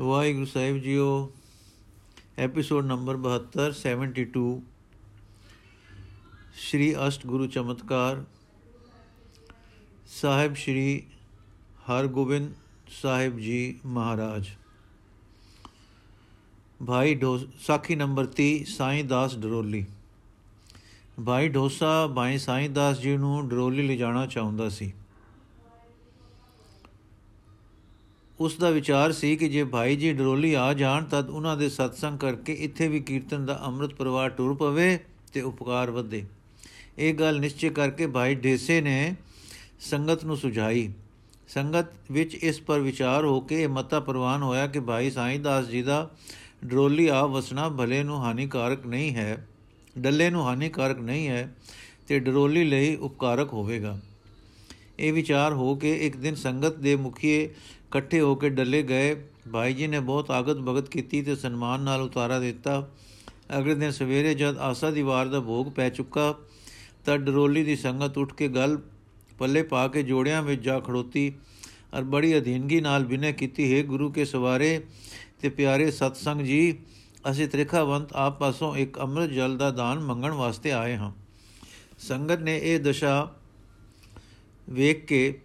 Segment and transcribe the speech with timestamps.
[0.00, 1.32] ਵਾਹਿਗੁਰੂ ਸਾਹਿਬ ਜੀਓ
[2.38, 4.62] episode number 72 72
[6.54, 8.24] Shri ਅਸ਼ਟ ਗੁਰੂ ਚਮਤਕਾਰ।
[10.06, 11.02] ਸਾਹਿਬ ਸ਼੍ਰੀ
[11.90, 12.54] ਹਰਗੋਬਿੰਦ
[13.02, 14.48] ਸਾਹਿਬ ਜੀ ਮਹਾਰਾਜ।
[16.86, 19.86] ਭਾਈ ਢੋ, ਸਾਖੀ ਨੰਬਰ 30 ਸਾਈਂ ਦਾਸ ਡਰੋਲੀ।
[21.26, 24.92] ਭਾਈ ਢੋਸਾ ਭਾਈ ਸਾਈਂ ਦਾਸ ਜੀ ਨੂੰ ਡਰੋਲੀ ਲਿਜਾਣਾ ਚਾਹੁੰਦਾ ਸੀ।
[28.40, 32.18] ਉਸ ਦਾ ਵਿਚਾਰ ਸੀ ਕਿ ਜੇ ਭਾਈ ਜੀ ਡਰੋਲੀ ਆ ਜਾਣ, ਤਦ ਉਹਨਾਂ ਦੇ ਸਤਸੰਗ
[32.18, 34.98] ਕਰਕੇ ਇੱਥੇ ਵੀ ਕੀਰਤਨ ਦਾ ਅੰਮ੍ਰਿਤ ਪ੍ਰਵਾਹ ਟੁਰ ਪਵੇ
[35.32, 36.24] ਤੇ ਉਪਕਾਰ ਵਧੇ।
[36.98, 39.14] ਇਹ ਗੱਲ ਨਿਸ਼ਚੈ ਕਰਕੇ ਭਾਈ ਢੇਸੇ ਨੇ
[39.80, 40.88] ਸੰਗਤ ਨੂੰ ਸੁਝਾਈ।
[41.48, 45.66] ਸੰਗਤ ਵਿੱਚ ਇਸ ਪਰ ਵਿਚਾਰ ਹੋ ਕੇ ਇਹ ਮਤਾ ਪ੍ਰਵਾਨ ਹੋਇਆ ਕਿ ਭਾਈ ਸਾਈਂ ਦਾਸ
[45.66, 46.08] ਜੀ ਦਾ
[46.64, 49.46] ਡਰੋਲੀ ਆ ਵਸਣਾ ਭਲੇ ਨੂੰ ਹਾਨੀਕਾਰਕ ਨਹੀਂ ਹੈ,
[49.98, 51.54] ਡੱਲੇ ਨੂੰ ਹਾਨੀਕਾਰਕ ਨਹੀਂ ਹੈ
[52.08, 53.98] ਤੇ ਡਰੋਲੀ ਲਈ ਉਪਕਾਰਕ ਹੋਵੇਗਾ।
[54.98, 57.48] ਇਹ ਵਿਚਾਰ ਹੋ ਕੇ ਇੱਕ ਦਿਨ ਸੰਗਤ ਦੇ ਮੁਖੀਏ
[57.86, 59.14] ਇਕੱਠੇ ਹੋ ਕੇ ਡੱਲੇ ਗਏ।
[59.52, 62.88] ਭਾਈ ਜੀ ਨੇ ਬਹੁਤ ਆਗਤ ਭਗਤ ਕੀਤੀ ਤੇ ਸਨਮਾਨ ਨਾਲ ਉਤਾਰਾ ਦਿੱਤਾ।
[63.58, 66.34] ਅਗਲੇ ਦਿਨ ਸਵੇਰੇ ਜਦ ਆਸਾ ਦੀ ਵਾਰ ਦਾ ਭੋਗ ਪੈ ਚੁੱਕਾ,
[67.04, 68.78] ਤਾਂ ਡਰੋਲੀ ਦੀ ਸੰਗਤ ਉੱਠ ਕੇ ਗੱਲ
[69.38, 71.32] ਪੱਲੇ ਪਾ ਕੇ ਜੋੜਿਆਂ ਵਿੱਚ ਜਾ ਖੜੋਤੀ
[71.94, 74.80] ਔਰ ਬੜੀ ਅਧੀਨਗੀ ਨਾਲ ਬਿਨੇ ਕੀਤੀ, ਹੈ ਗੁਰੂ ਕੇ ਸਵਾਰੇ
[75.40, 76.78] ਤੇ ਪਿਆਰੇ ਸਤਸੰਗ ਜੀ,
[77.30, 81.12] ਅਸੀਂ ਤ੍ਰਿਖਾਵੰਤ ਆਪ ਪਾਸੋਂ ਇੱਕ ਅੰਮ੍ਰਿਤ ਜਲ ਦਾ ਦਾਨ ਮੰਗਣ ਵਾਸਤੇ ਆਏ ਹਾਂ।
[81.98, 83.34] ਸੰਗਤ ਨੇ ਇਹ ਦਸ਼ਾ
[84.70, 85.40] ਵੇਖ ਕੇ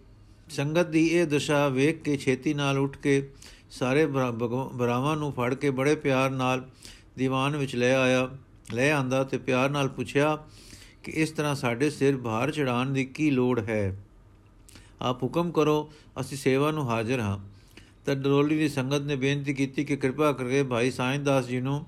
[0.52, 3.30] ਸੰਗਤ ਦੀ ਇਹ ਦਸ਼ਾ ਵੇਖ ਕੇ ਛੇਤੀ ਨਾਲ ਉੱਠ ਕੇ
[3.70, 6.68] ਸਾਰੇ ਬਰਾਵਾਂ ਨੂੰ ਫੜ ਕੇ ਬੜੇ ਪਿਆਰ ਨਾਲ
[7.18, 8.28] ਦੀਵਾਨ ਵਿੱਚ ਲੈ ਆਇਆ,
[8.74, 10.36] ਲੈ ਆਂਦਾ ਤੇ ਪਿਆਰ ਨਾਲ ਪੁੱਛਿਆ
[11.02, 14.04] ਕਿ ਇਸ ਤਰ੍ਹਾਂ ਸਾਡੇ ਸਿਰ ਭਾਰ ਚੜਾਉਣ ਦੀ ਕੀ ਲੋੜ ਹੈ?
[15.02, 17.38] ਆਪ ਹੁਕਮ ਕਰੋ, ਅਸੀਂ ਸੇਵਾ ਨੂੰ ਹਾਜ਼ਰ ਹਾਂ।
[18.06, 21.86] ਤਾਂ ਡਰੋਲੀ ਦੀ ਸੰਗਤ ਨੇ ਬੇਨਤੀ ਕੀਤੀ ਕਿ ਕਿਰਪਾ ਕਰਕੇ ਭਾਈ ਸਾਈਂ ਦਾਸ ਜੀ ਨੂੰ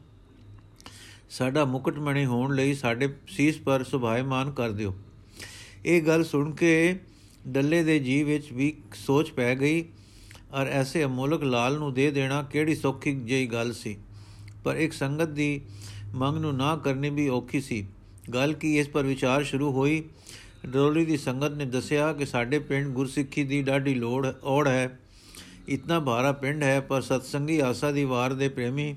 [1.31, 4.95] ਸਾਡਾ ਮੁਕਟਮਣੀ ਹੋਣ ਲਈ ਸਾਡੇ ਸੀਸ ਪਰ ਸੁਭਾਇਮਾਨ ਕਰ ਦਿਓ।
[5.87, 7.01] ਇਹ ਗੱਲ ਸੁਣ ਕੇ
[7.49, 9.85] ਡੱਲੇ ਦੇ ਜੀ ਵਿੱਚ ਵੀ ਸੋਚ ਪੈ ਗਈ।
[10.53, 13.97] ਔਰ ਐਸੇ ਅਮੋਲਕ ਲਾਲ ਨੂੰ ਦੇ ਦੇਣਾ ਕਿਹੜੀ ਸੌਖੀ ਜਿਹੀ ਗੱਲ ਸੀ।
[14.65, 15.61] ਪਰ ਇੱਕ ਸੰਗਤ ਦੀ
[16.15, 17.87] ਮੰਗ ਨੂੰ ਨਾ ਕਰਨੀ ਵੀ ਔਖੀ ਸੀ।
[18.35, 20.05] ਗੱਲ ਕੀ ਇਸ ਪਰ ਵਿਚਾਰ ਸ਼ੁਰੂ ਹੋਈ।
[20.67, 24.99] ਡਰੋਲੀ ਦੀ ਸੰਗਤ ਨੇ ਦੱਸਿਆ ਕਿ ਸਾਡੇ ਪਿੰਡ ਗੁਰਸਿੱਖੀ ਦੀ ਡਾਢੀ ਲੋੜ, ਔੜ ਹੈ।
[25.69, 28.97] ਇਤਨਾ ਭਾਰਾ ਪਿੰਡ ਹੈ, ਪਰ ਸਤਸੰਗੀ ਆਸਾ ਦੀ ਵਾਰ ਦੇ ਪ੍ਰੇਮੀ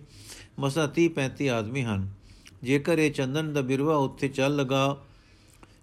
[0.60, 2.10] ਮਸਾ 30 35 ਆਦਮੀ ਹਨ।
[2.64, 5.04] ਜੇਕਰ ਇਹ ਚੰਦਨ ਦਾ ਬਿਰਵਾ ਉੱਥੇ ਚੱਲ ਲਗਾ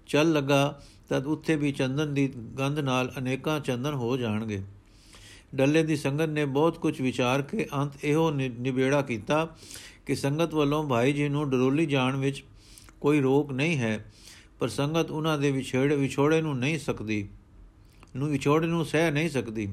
[0.06, 2.28] ਚੱਲ ਲਗਾ ਤਦ ਉੱਥੇ ਵੀ ਚੰਦਨ ਦੀ
[2.58, 4.62] ਗੰਧ ਨਾਲ ਅਨੇਕਾਂ ਚੰਦਨ ਹੋ ਜਾਣਗੇ।
[5.54, 9.44] ਡੱਲੇ ਦੀ ਸੰਗਤ ਨੇ ਬਹੁਤ ਕੁਝ ਵਿਚਾਰ ਕੇ ਅੰਤ ਇਹੋ ਨਿਬੇੜਾ ਕੀਤਾ
[10.06, 12.42] ਕਿ ਸੰਗਤ ਵੱਲੋਂ ਭਾਈ ਜੀ ਨੂੰ ਡਰੋਲੀ ਜਾਣ ਵਿੱਚ
[13.00, 14.04] ਕੋਈ ਰੋਕ ਨਹੀਂ ਹੈ,
[14.60, 17.28] ਪਰ ਸੰਗਤ ਉਹਨਾਂ ਦੇ ਵਿਛੜੇ, ਵਿਛੋੜੇ ਨੂੰ ਨਹੀਂ ਸਕਦੀ,
[18.16, 19.68] ਨੂੰ, ਵਿਛੋੜੇ ਨੂੰ ਸਹਿ ਨਹੀਂ ਸਕਦੀ।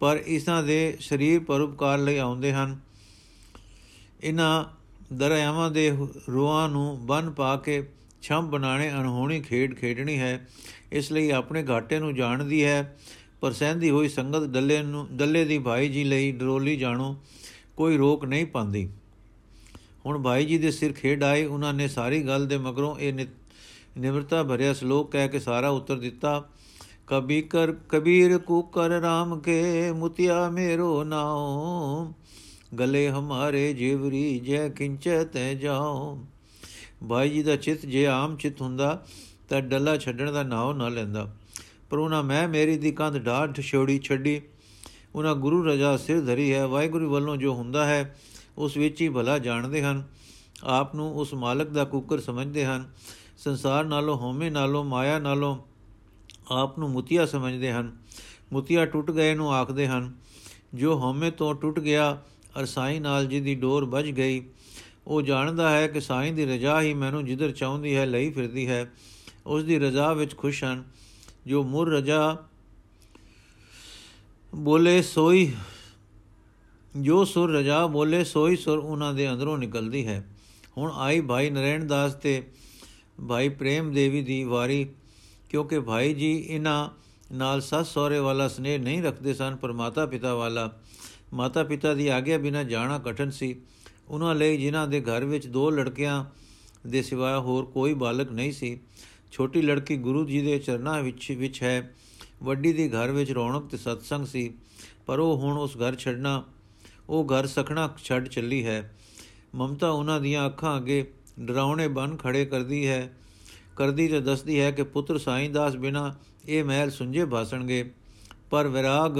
[0.00, 2.78] ਪਰ ਇਸਾਂ ਦੇ ਸਰੀਰ ਪਰਉਪਕਾਰ ਲਈ ਆਉਂਦੇ ਹਨ।
[4.22, 4.64] ਇਹਨਾਂ
[5.14, 5.90] ਦਰਿਆਵਾਂ ਦੇ
[6.28, 7.82] ਰੂਹਾਂ ਨੂੰ ਬੰਨ ਪਾ ਕੇ
[8.26, 10.46] ਛੰਮ ਬਣਾਣੇ ਅਣਹੋਣੀ ਖੇਡ ਖੇਡਣੀ ਹੈ,
[10.92, 12.96] ਇਸ ਲਈ ਆਪਣੇ ਘਾਟੇ ਨੂੰ ਜਾਣਦੀ ਹੈ।
[13.40, 17.16] ਪਰ ਸਹਿੰਦੀ ਹੋਈ ਸੰਗਤ ਡੱਲੇ ਨੂੰ ਡੱਲੇ ਦੀ ਭਾਈ ਜੀ ਲਈ ਡਰੋਲੀ ਜਾਣੋ,
[17.76, 18.88] ਕੋਈ ਰੋਕ ਨਹੀਂ ਪਾਉਂਦੀ।
[20.06, 23.26] ਹੁਣ ਭਾਈ ਜੀ ਦੇ ਸਿਰ ਖੇਡ ਆਏ, ਉਹਨਾਂ ਨੇ ਸਾਰੀ ਗੱਲ ਦੇ ਮਗਰੋਂ ਇਹ
[23.98, 26.48] ਨਿਮਰਤਾ ਭਰਿਆ ਸ਼ਲੋਕ ਕਹਿ ਕੇ ਸਾਰਾ ਉੱਤਰ ਦਿੱਤਾ।
[27.06, 32.12] ਕਬੀ ਕਰ, ਕਬੀਰ ਕੋ ਕਰ RAM ਕੇ ਮੁਤਿਆ ਮੇਰੋ ਨਾਉ,
[32.78, 36.18] ਗਲੇ ਹਮਾਰੇ ਜੀਵਰੀ ਜੈ ਕਿੰਚੈ ਤੈ ਜਾਓ
[37.08, 39.06] ਭਾਈ ਜੀ ਦਾ ਚਿੱਤ ਜੇ ਆਮ ਚਿੱਤ ਹੁੰਦਾ
[39.48, 41.36] ਤਾਂ ਡੱਲਾ ਛੱਡਣ ਦਾ ਨਾਉ ਨਾ ਲੈਂਦਾ।
[41.90, 44.42] ਪਰ ਉਹਨਾਂ ਮੈਂ ਮੇਰੀ ਦੀ ਕੰਧ ਢਾਢ ਛੋੜੀ ਛੱਡੀ।
[45.14, 48.16] ਉਹਨਾਂ ਗੁਰੂ ਰਜਾ ਸਿਰ ਧਰੀ ਹੈ। ਵਾਹਿਗੁਰੂ ਵੱਲੋਂ ਜੋ ਹੁੰਦਾ ਹੈ,
[48.58, 50.04] ਉਸ ਵਿੱਚ ਹੀ ਭਲਾ ਜਾਣਦੇ ਹਨ।
[50.64, 52.90] ਆਪ ਨੂੰ ਉਸ ਮਾਲਕ ਦਾ ਕੁੱਕਰ ਸਮਝਦੇ ਹਨ।
[53.38, 55.58] ਸੰਸਾਰ ਨਾਲੋਂ, ਹਉਮੈ ਨਾਲੋਂ, ਮਾਇਆ ਨਾਲੋਂ
[56.50, 57.96] ਆਪ ਨੂੰ ਮੁਤੀਆ ਸਮਝਦੇ ਹਨ।
[58.52, 60.14] ਮੁਤੀਆ ਟੁੱਟ ਗਏ ਨੂੰ ਆਖਦੇ ਹਨ,
[60.74, 62.22] ਜੋ ਹਉਮੈ ਤੋਂ ਟੁੱਟ ਗਿਆ
[62.60, 64.44] ਅਰ ਸਾਈ ਨਾਲ ਜਿਹਦੀ ਡੋਰ ਵੱਜ ਗਈ
[65.06, 68.92] ਉਹ ਜਾਣਦਾ ਹੈ ਕਿ ਸਾਈਂ ਦੀ ਰਜ਼ਾ ਹੀ ਮੈਨੂੰ ਜਿੱਧਰ ਚਾਹੁੰਦੀ ਹੈ, ਲਈ ਫਿਰਦੀ ਹੈ।
[69.46, 70.84] ਉਸ ਦੀ ਰਜ਼ਾ ਵਿੱਚ ਖੁਸ਼ ਹਨ।
[71.46, 72.36] ਜੋ ਮੁਰ ਰਜ਼ਾ
[74.54, 75.52] ਬੋਲੇ ਸੋਈ,
[76.96, 80.28] ਜੋ ਸੁਰ ਰਜਾ ਬੋਲੇ ਸੋਈ ਸੁਰ ਉਹਨਾਂ ਦੇ ਅੰਦਰੋਂ ਨਿਕਲਦੀ ਹੈ।
[80.78, 82.46] ਹੁਣ ਆਈ ਭਾਈ ਨਰੈਣ ਦਾਸ ਤੇ
[83.28, 84.88] ਭਾਈ ਪ੍ਰੇਮ ਦੇਵੀ ਦੀ ਵਾਰੀ,
[85.50, 86.90] ਕਿਉਂਕਿ ਭਾਈ ਜੀ ਇਹਨਾਂ
[87.34, 90.80] ਨਾਲ ਸੱਸ ਸਹੁਰੇ ਵਾਲਾ ਸਨੇਹ ਨਹੀਂ ਰੱਖਦੇ ਸਨ, ਪਰ ਮਾਤਾ ਪਿਤਾ ਵਾਲਾ।
[91.34, 93.60] ਮਾਤਾ ਪਿਤਾ ਦੀ ਆਗਿਆ ਬਿਨਾ ਜਾਣਾ ਕਠਨ ਸੀ।
[94.08, 96.24] ਉਹਨਾਂ ਲਈ ਜਿਨ੍ਹਾਂ ਦੇ ਘਰ ਵਿੱਚ ਦੋ ਲੜਕਿਆਂ
[96.86, 98.80] ਦੇ ਸਿਵਾ ਹੋਰ ਕੋਈ ਬਾਲਕ ਨਹੀਂ ਸੀ।
[99.32, 101.94] ਛੋਟੀ ਲੜਕੀ ਗੁਰੂ ਜੀ ਦੇ ਚਰਨਾਂ ਵਿੱਚ ਵਿੱਚ ਹੈ।
[102.42, 104.54] ਵੱਡੀ ਦੀ ਘਰ ਵਿੱਚ ਰੌਣਕ ਤੇ ਸਤਸੰਗ ਸੀ,
[105.06, 106.44] ਪਰ ਉਹ ਹੁਣ ਉਸ ਘਰ ਛੱਡਣਾ,
[107.08, 108.96] ਉਹ ਘਰ ਸਖਣਾ ਛੱਡ ਚੱਲੀ ਹੈ।
[109.54, 113.16] ਮਮਤਾ ਉਹਨਾਂ ਦੀਆਂ ਅੱਖਾਂ ਅੱਗੇ ਡਰਾਉਣੇ ਬਨ ਖੜੇ ਕਰਦੀ ਹੈ।
[113.76, 116.14] ਕਰਦੀ ਤੇ ਦੱਸਦੀ ਹੈ ਕਿ ਪੁੱਤਰ ਸਾਈਂ ਦਾਸ ਬਿਨਾ
[116.46, 117.90] ਇਹ ਮਹਿਲ ਸੁੰਝੇ ਭਾਸਣਗੇ,
[118.50, 119.18] ਪਰ ਵਿਰਾਗ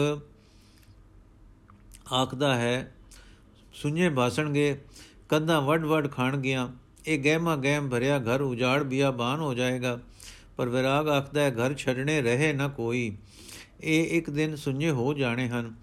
[2.13, 2.96] ਆਖਦਾ ਹੈ
[3.77, 4.79] ਸੁੰਝੇ ਭਾਸਣਗੇ
[5.29, 6.73] ਕੰਧਾਂ ਵੱਡ-ਵੱਡ ਖਾਣ ਗਿਆ
[7.07, 10.01] ਇਹ ਗਹਿਮਾ ਗਹਿਮ ਭਰਿਆ ਘਰ ਉਜਾੜ ਬਿਆਬਾਨ ਹੋ ਜਾਏਗਾ।
[10.57, 13.17] ਪਰ ਵਿਰਾਗ ਆਖਦਾ ਹੈ, ਘਰ ਛੱਡਣੇ ਰਹੇ ਨਾ ਕੋਈ।
[13.81, 15.75] ਇਹ ਇੱਕ ਦਿਨ ਸੁੰਝੇ ਹੋ ਜਾਣੇ ਹਨ।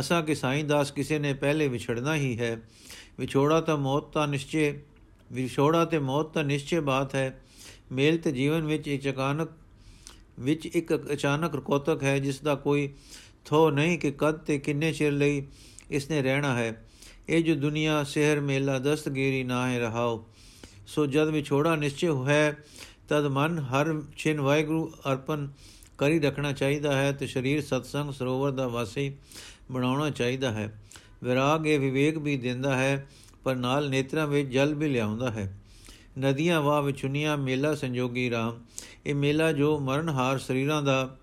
[0.00, 2.60] ਅਸਾਂ ਕਿ ਸਾਈਂ ਦਾਸ ਕਿਸੇ ਨੇ ਪਹਿਲੇ ਵਿਛੜਨਾ ਹੀ ਹੈ।
[3.18, 4.82] ਵਿਛੋੜਾ ਤਾਂ ਮੌਤ ਦਾ ਨਿਸ਼ਚੇ,
[5.32, 7.40] ਵਿਛੋੜਾ ਤੇ ਮੌਤ ਤਾਂ ਨਿਸ਼ਚੇ ਬਾਤ ਹੈ।
[7.92, 9.50] ਮੇਲ ਤੇ ਜੀਵਨ ਵਿੱਚ ਇੱਕ ਅਚਾਨਕ,
[10.40, 12.94] ਵਿੱਚ ਇੱਕ ਅਚਾਨਕ ਰਕੋਤਕ ਹੈ, ਜਿਸ ਦਾ ਕੋਈ
[13.44, 15.46] ਥੋ ਨਹੀਂ ਕਿ ਕਦ ਤੇ ਕਿੰਨੇ ਚਿਰ ਲਈ
[15.90, 16.84] ਇਸ ਨੇ ਰਹਿਣਾ ਹੈ।
[17.28, 20.26] ਇਹ ਜੋ ਦੁਨੀਆ, ਸ਼ਹਿਰ, ਮੇਲਾ, ਦਸਤਗੀਰੀ ਨਾ ਹੈ, ਰਹਾਓ।
[20.86, 22.54] ਸੋ ਜਦ ਵਿਛੋੜਾ ਨਿਸ਼ਚੈ ਹੋਇਆ,
[23.08, 25.48] ਤਦ ਮਨ ਹਰ ਛਿਨ ਵਾਹਿਗੁਰੂ ਅਰਪਣ
[25.98, 29.12] ਕਰੀ ਰੱਖਣਾ ਚਾਹੀਦਾ ਹੈ ਤੇ ਸਰੀਰ ਸਤਸੰਗ ਸਰੋਵਰ ਦਾ ਵਾਸੀ
[29.70, 30.82] ਬਣਾਉਣਾ ਚਾਹੀਦਾ ਹੈ।
[31.24, 33.06] ਵਿਰਾਗ ਇਹ ਵਿਵੇਕ ਵੀ ਦਿੰਦਾ ਹੈ,
[33.44, 35.58] ਪਰ ਨਾਲ ਨੇਤਰਾਂ ਵਿੱਚ ਜਲ ਵੀ ਲਿਆਉਂਦਾ ਹੈ।
[36.18, 38.64] ਨਦੀਆਂ, ਵਾਹ ਵਿਚੁਨੀਆਂ ਮੇਲਾ ਸੰਜੋਗੀ ਰਾਮ।
[39.06, 41.16] ਇਹ ਮੇਲਾ ਜੋ ਮਰਨਹਾਰ ਸਰੀਰਾਂ ਦਾ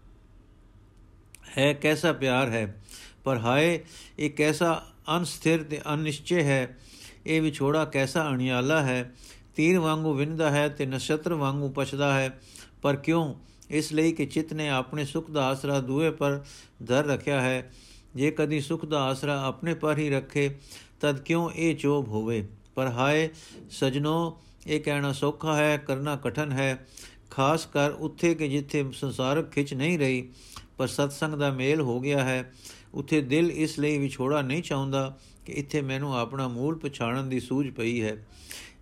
[1.57, 2.83] ਹੈ, ਕੈਸਾ ਪਿਆਰ ਹੈ।
[3.25, 3.79] ਪਰ ਹਾਏ,
[4.19, 4.87] ਇਹ ਕੈਸਾ
[5.17, 6.77] ਅਨਸਥਿਰ ਤੇ ਅਨਿਸ਼ਚੈ ਹੈ।
[7.25, 9.15] ਇਹ ਵਿਛੋੜਾ ਕੈਸਾ ਅਣਿਆਲਾ ਹੈ।
[9.55, 12.39] ਤੀਰ ਵਾਂਗੂ ਵਿੰਦਾ ਹੈ ਤੇ ਨਛਤਰ ਵਾਂਗੂ ਪਛਦਾ ਹੈ।
[12.81, 13.35] ਪਰ ਕਿਉਂ?
[13.69, 16.43] ਇਸ ਲਈ ਕਿ ਚਿਤ ਨੇ ਆਪਣੇ ਸੁਖ ਦਾ ਆਸਰਾ ਦੂਏ ਪਰ
[16.85, 17.73] ਧਰ ਰੱਖਿਆ ਹੈ।
[18.15, 20.55] ਜੇ ਕਦੀ ਸੁਖ ਦਾ ਆਸਰਾ ਆਪਣੇ ਪਰ ਹੀ ਰੱਖੇ,
[21.01, 22.47] ਤਦ ਕਿਉਂ ਇਹ ਚੋਬ ਹੋਵੇ?
[22.75, 23.29] ਪਰ ਹਾਏ,
[23.69, 26.87] ਸਜਣੋ, ਇਹ ਕਹਿਣਾ ਸੌਖਾ ਹੈ, ਕਰਨਾ ਕਠਨ ਹੈ।
[27.31, 30.29] ਖਾਸ ਕਰ ਉੱਥੇ ਕਿ ਜਿੱਥੇ ਸੰਸਾਰਕ ਖਿੱਚ ਨਹੀਂ ਰਹੀ,
[30.77, 32.53] ਪਰ ਸਤਸੰਗ ਦਾ ਮੇਲ ਹੋ ਗਿਆ ਹੈ।
[32.95, 37.69] ਉੱਥੇ ਦਿਲ ਇਸ ਲਈ ਵਿਛੋੜਾ ਨਹੀਂ ਚਾਹੁੰਦਾ ਕਿ ਇੱਥੇ ਮੈਨੂੰ ਆਪਣਾ ਮੂਲ ਪਛਾਣਨ ਦੀ ਸੂਝ
[37.69, 38.25] ਪਈ ਹੈ।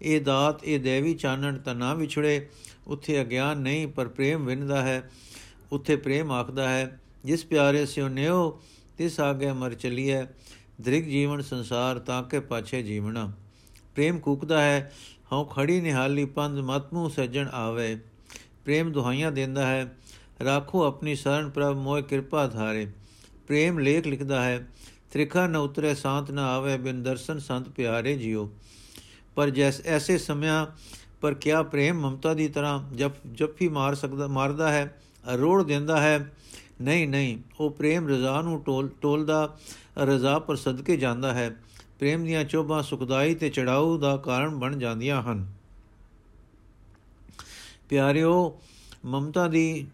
[0.01, 2.49] ਇਹ ਦਾਤ, ਇਹ ਦੇਵੀ ਚਾਨਣ ਤਾਂ ਨਾ ਵਿਛੜੇ।
[2.87, 5.11] ਉੱਥੇ ਅਗਿਆਨ ਨਹੀਂ, ਪਰ ਪ੍ਰੇਮ ਵਿੰਦਾ ਹੈ।
[5.71, 8.61] ਉੱਥੇ ਪ੍ਰੇਮ ਆਖਦਾ ਹੈ, ਜਿਸ ਪਿਆਰੇ ਸਿਓ ਨਿਓ
[8.97, 10.23] ਤਿਸ ਆਗੇ ਮਰ ਚਲੀਏ
[10.81, 13.31] ਦ੍ਰਿਗ ਜੀਵਨ ਸੰਸਾਰ, ਤਾਂ ਕੇ ਪਾਛੇ ਜੀਵਣਾ।
[13.95, 14.93] ਪ੍ਰੇਮ ਕੂਕਦਾ ਹੈ,
[15.31, 17.99] ਹਉ ਖੜੀ ਨਿਹਾਲੀ ਪੰਜ ਮਤਮੂ ਸੱਜਣ ਆਵੇ।
[18.65, 19.97] ਪ੍ਰੇਮ ਦੁਹਾਈਆਂ ਦਿੰਦਾ ਹੈ,
[20.43, 22.87] ਰਾਖੋ ਆਪਣੀ ਸ਼ਰਨ ਪ੍ਰਭ ਮੋਇ ਕਿਰਪਾ ਧਾਰੇ।
[23.53, 24.67] ਪ੍ਰੇਮ ਲੇਖ ਲਿਖਦਾ ਹੈ,
[25.11, 28.49] ਤ੍ਰਿਖਾ ਨ ਉਤਰੇ, ਸ਼ਾਂਤ ਨ ਆਵੇ, ਬਿਨ ਦਰਸ਼ਨ ਸੰਤ ਪਿਆਰੇ ਜਿਉ
[29.35, 30.67] ਪਰ ਜੈਸ ਐਸੇ ਸਮਿਆਂ
[31.21, 35.01] ਪਰ ਕਿਆ ਪ੍ਰੇਮ ਮਮਤਾ ਦੀ ਤਰ੍ਹਾਂ ਜਪ ਜਪੀ ਮਾਰ ਸਕਦਾ, ਮਾਰਦਾ ਹੈ,
[35.35, 36.31] ਅਰੋੜ ਦਿੰਦਾ ਹੈ,
[36.81, 39.57] ਨਹੀਂ ਨਹੀਂ, ਉਹ ਪ੍ਰੇਮ ਰਜ਼ਾ ਨੂੰ ਟੋਲ, ਟੋਲਦਾ,
[39.97, 41.55] ਰਜ਼ਾ ਪਰ ਸਦਕੇ ਜਾਂਦਾ ਹੈ।
[41.99, 45.47] ਪ੍ਰੇਮ ਦੀਆਂ ਚੋਬਾਂ ਸੁਖਦਾਈ ਤੇ ਚੜਾਉ ਦਾ ਕਾਰਨ ਬਣ ਜਾਂਦੀਆਂ ਹਨ।
[47.89, 48.59] ਪਿਆਰਿਓ,
[49.05, 49.87] ਮਮਤਾ ਦੀ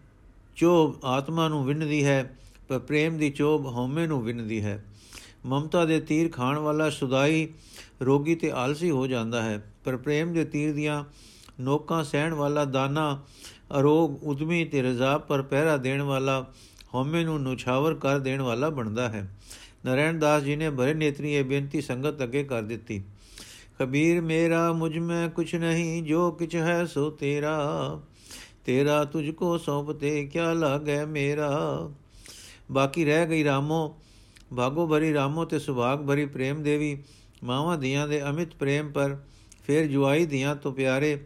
[0.56, 2.36] ਚੋਬ ਆਤਮਾ ਨੂੰ ਵਿੰਨਦੀ ਹੈ
[2.70, 4.84] ਪਰ ਪ੍ਰੇਮ ਦੀ ਚੋਬ ਹਉਮੈ ਨੂੰ ਵਿੰਨਦੀ ਹੈ।
[5.46, 7.48] ਮਮਤਾ ਦੇ ਤੀਰ ਖਾਣ ਵਾਲਾ ਸੁਦਾਈ
[8.02, 11.04] ਰੋਗੀ ਤੇ ਆਲਸੀ ਹੋ ਜਾਂਦਾ ਹੈ। ਪਰ ਪ੍ਰੇਮ ਦੇ ਤੀਰ ਦੀਆਂ
[11.60, 13.22] ਨੋਕਾਂ ਸਹਿਣ ਵਾਲਾ ਦਾਨਾ,
[13.78, 16.46] ਅਰੋਗ, ਉਦਮੀ ਤੇ ਰਜ਼ਾ ਪਰ ਪਹਿਰਾ ਦੇਣ ਵਾਲਾ,
[16.94, 19.38] ਹਉਮੈ ਨੂੰ ਨੁਛਾਵਰ ਕਰ ਦੇਣ ਵਾਲਾ ਬਣਦਾ ਹੈ।
[19.86, 23.02] ਨਰੈਣ ਦਾਸ ਜੀ ਨੇ ਭਰੇ ਨੇਤਰੀ ਇਹ ਬੇਨਤੀ ਸੰਗਤ ਅੱਗੇ ਕਰ ਦਿੱਤੀ।
[23.78, 27.58] ਕਬੀਰ ਮੇਰਾ, ਮੁਝ ਮੈਂ ਕੁਛ ਨਹੀਂ, ਜੋ ਕਿਛ ਹੈ ਸੋ ਤੇਰਾ।
[28.64, 31.90] ਤੇਰਾ ਤੁਝ ਕੋ ਸੌਂਪਤੇ ਕਿਆ ਲਾਗੇ ਮੇਰਾ।
[32.70, 33.98] ਬਾਕੀ ਰਹਿ ਗਈ ਰਾਮੋ
[34.56, 36.96] ਭਾਗੋ ਭਰੀ ਰਾਮੋ ਤੇ ਸੁਭਾਗ ਭਰੀ ਪ੍ਰੇਮ ਦੇਵੀ।
[37.44, 39.16] ਮਾਵਾਂ ਦੀਆਂ ਦੇ ਅਮਿਤ ਪ੍ਰੇਮ ਪਰ
[39.64, 41.16] ਫਿਰ ਜੁਆਈ ਦੀਆਂ ਤੋਂ ਪਿਆਰੇ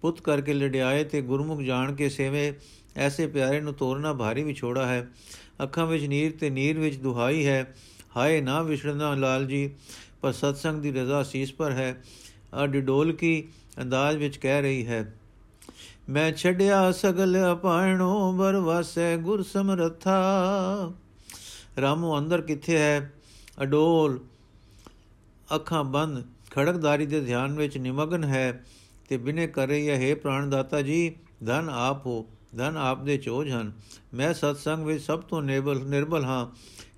[0.00, 2.52] ਪੁੱਤ ਕਰਕੇ ਲੜਿਆਏ ਤੇ ਗੁਰਮੁਖ ਜਾਣ ਕੇ ਸੇਵੇ,
[2.96, 5.08] ਐਸੇ ਪਿਆਰੇ ਨੂੰ ਤੋਰਨਾ ਭਾਰੀ ਵਿਛੋੜਾ ਹੈ।
[5.62, 7.74] ਅੱਖਾਂ ਵਿੱਚ ਨੀਰ ਤੇ ਨੀਰ ਵਿੱਚ ਦੁਹਾਈ ਹੈ।
[8.16, 9.70] ਹਾਏ ਨਾ ਵਿਛੜਨਾ ਲਾਲ ਜੀ,
[10.22, 12.02] ਪਰ ਸਤਸੰਗ ਦੀ ਰਜ਼ਾ ਸੀਸ ਪਰ ਹੈ।
[12.54, 13.44] ਆ ਡਿਡੋਲ ਕੀ
[13.82, 15.14] ਅੰਦਾਜ਼ ਵਿੱਚ ਕਹਿ ਰਹੀ ਹੈ
[16.08, 20.22] ਮੈਂ ਛੱਡਿਆ ਸਗਲ ਅਪਾਣੋ ਬਰਵਾਸੈ ਗੁਰ ਸਮਰਥਾ
[21.80, 23.12] ਰਾਮੋ, ਅੰਦਰ ਕਿੱਥੇ ਹੈ?
[23.62, 24.20] ਅਡੋਲ,
[25.54, 28.64] ਅੱਖਾਂ ਬੰਦ। ਖੜਕਦਾਰੀ ਦੇ ਧਿਆਨ ਵਿੱਚ ਨਿਮਗਨ ਹੈ
[29.08, 31.16] ਤੇ ਬਿਨੇ ਕਰ ਰਹੀ ਹੈ हे ਪ੍ਰਾਣ ਦਾਤਾ ਜੀ,
[31.46, 32.26] ਧਨ ਆਪ ਹੋ,
[32.56, 33.72] ਧਨ ਆਪ ਦੇ ਚੋਜ ਹਨ।
[34.14, 36.46] ਮੈਂ ਸਤਸੰਗ ਵਿੱਚ ਸਭ ਤੋਂ ਨਿਰਬਲ ਨਿਰਬਲ ਹਾਂ।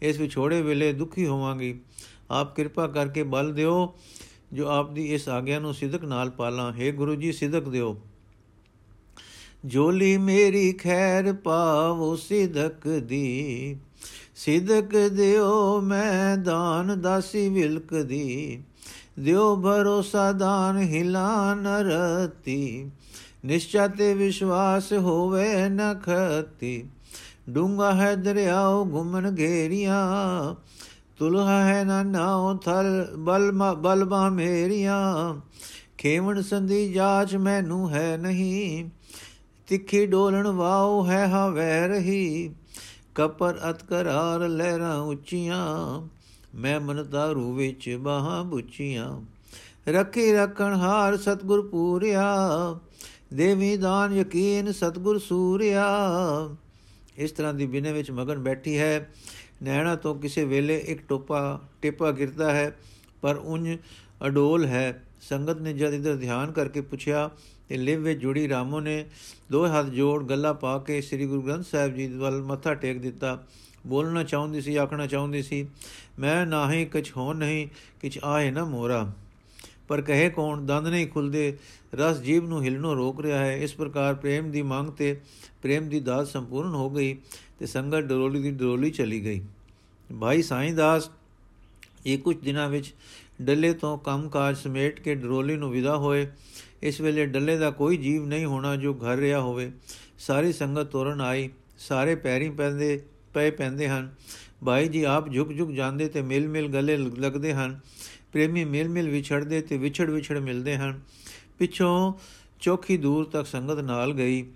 [0.02, 1.80] ਇਸ ਵਿਛੋੜੇ ਵੇਲੇ ਦੁਖੀ ਹੋਵਾਂਗੀ।
[2.30, 3.98] ਆਪ ਕਿਰਪਾ ਕਰਕੇ ਬਲ ਦਿਓ,
[4.52, 8.00] ਜੋ ਆਪ ਦੀ ਇਸ ਆਗਿਆ ਨੂੰ ਸਿਦਕ ਨਾਲ ਪਾਲਾਂ। हे ਗੁਰੂ ਜੀ, ਸਿਦਕ ਦਿਓ।
[9.66, 13.76] ਜੋਲੀ ਮੇਰੀ ਖੈਰ ਪਾਵੋ ਸਿਦਕ ਦੀ।
[14.36, 18.62] ਸਿਦਕ ਦਿਓ ਮੈਂ ਦਾਨ, ਦਾਸੀ ਵਿਲਕ ਦੀ।
[19.20, 22.90] ਦਿਓ ਭਰੋਸਾ ਦਾਨ, ਹਿਲਾ ਨਰਤੀ
[23.44, 26.84] ਨਿਸ਼ਚਾ ਤੇ ਵਿਸ਼ਵਾਸ ਹੋਵੇ ਨ ਖਤੀ।
[27.50, 30.54] ਡੂੰਗਾ ਹੈ ਦਰਿਆਓ ਘੁਮਨ ਘੇਰੀਆਂ।
[31.18, 35.34] ਤੁਲਹਾ ਹੈ ਨਾ ਨਾਉ ਥਲ ਬਲ ਬਲਮਾ ਮੇਰੀਆਂ।
[35.98, 38.90] ਖੇਵਣ ਸੰਧੀ ਜਾਚ ਮੈਨੂੰ ਹੈ ਨਹੀਂ।
[39.68, 42.50] ਤਿੱਖੀ ਡੋਲਣ ਵਾਉ ਹੈ ਹਵੈ ਰਹੀ
[43.14, 46.08] ਕਪਰ ਅਤ ਕਰਾਰ ਲਹਿਰਾਂ ਉੱਚੀਆਂ,
[46.54, 46.98] ਮੈਂ ਮਨ
[47.32, 49.20] ਰੂ ਵਿੱਚ ਬਾਹਾਂ ਬੁੱਚੀਆਂ।
[49.88, 52.24] ਰੱਖੀ ਰੱਖਣ ਹਾਰ ਸਤਗੁਰ ਪੂਰਿਆ,
[53.34, 55.86] ਦੇਵੀ ਦਾਨ ਯਕੀਨ ਸਤਗੁਰ ਸੂਰਿਆ।
[57.16, 59.10] ਇਸ ਤਰ੍ਹਾਂ ਦੀ ਬਿਨੇ ਵਿੱਚ ਮਗਨ ਬੈਠੀ ਹੈ।
[59.62, 62.76] ਨੈਣਾ ਤੋਂ ਕਿਸੇ ਵੇਲੇ ਇੱਕ ਟੋਪਾ ਟੇਪਾ ਗਿਰਦਾ ਹੈ,
[63.22, 63.76] ਪਰ ਉੰਜ
[64.26, 67.30] ਅਡੋਲ ਹੈ। ਸੰਗਤ ਨੇ ਜਦ ਇਧਰ ਧਿਆਨ ਕਰਕੇ ਪੁੱਛਿਆ
[67.68, 69.04] ਤੇ ਲਿਵ ਵਿੱਚ ਜੁੜੀ ਰਾਮੋ ਨੇ
[69.52, 73.44] ਦੋ ਹੱਥ ਜੋੜ ਗੱਲਾਂ ਪਾ ਕੇ ਸ੍ਰੀ ਗੁਰੂ ਗ੍ਰੰਥ ਸਾਹਿਬ ਜੀ ਵੱਲ ਮੱਥਾ ਟੇਕ ਦਿੱਤਾ।
[73.86, 75.66] ਬੋਲਣਾ ਚਾਹੁੰਦੀ ਸੀ, ਆਖਣਾ ਚਾਹੁੰਦੀ ਸੀ,
[76.18, 77.68] ਮੈਂ ਨਾਹੀ ਕੁਛ ਹੋ ਨਹੀਂ,
[78.00, 79.12] ਕਿਛ ਆਏ ਨਾ ਮੋਰਾ।
[79.88, 81.58] ਪਰ ਕਹੇ ਕੌਣ, ਦੰਦ ਨਹੀਂ ਖੁੱਲਦੇ,
[81.94, 85.20] ਰਸ ਜੀਵ ਨੂੰ ਹਿਲਣੋਂ ਰੋਕ ਰਿਹਾ ਹੈ। ਇਸ ਪ੍ਰਕਾਰ ਪ੍ਰੇਮ ਦੀ ਮੰਗ ਤੇ
[85.62, 87.16] ਪ੍ਰੇਮ ਦੀ ਦਾਤ ਸੰਪੂਰਨ ਹੋ ਗਈ
[87.58, 89.42] ਤੇ ਸੰਗਤ ਡਰੋਲੀ ਦੀ ਡਰੋਲੀ ਚਲੀ ਗਈ।
[90.20, 91.10] ਭਾਈ ਸਾਈਂ ਦਾਸ
[92.06, 92.94] ਇਹ ਕੁਝ ਦਿਨਾਂ ਵਿੱਚ
[93.42, 96.28] ਡੱਲੇ ਤੋਂ ਕੰਮਕਾਜ ਸਮੇਟ ਕੇ ਡਰੋਲੀ ਨੂੰ ਵਿਦਾ ਹੋਏ।
[96.84, 99.72] ਇਸ ਵੇਲੇ ਡੱਲੇ ਦਾ ਕੋਈ ਜੀਵ ਨਹੀਂ ਹੋਣਾ ਜੋ ਘਰ ਰਿਹਾ ਹੋਵੇ।
[100.18, 103.02] ਸਾਰੀ ਸੰਗਤ ਤੋਰਨ ਆਈ। ਸਾਰੇ ਪੈਰੀ ਪੈਂਦੇ,
[103.34, 104.14] ਪਏ ਪੈਂਦੇ ਹਨ।
[104.66, 107.80] ਭਾਈ ਜੀ ਆਪ ਝੁਕ ਝੁਕ ਜਾਂਦੇ ਤੇ ਮਿਲ ਮਿਲ ਗਲੇ ਲੱਗਦੇ ਹਨ।
[108.32, 111.00] ਪ੍ਰੇਮੀ ਮਿਲ ਮਿਲ ਵਿਛੜਦੇ ਤੇ ਵਿਛੜ ਵਿਛੜ ਮਿਲਦੇ ਹਨ।
[111.58, 112.12] ਪਿੱਛੋਂ
[112.60, 114.46] ਚੌਖੀ ਦੂਰ ਤੱਕ ਸੰਗਤ ਨਾਲ ਗਈ।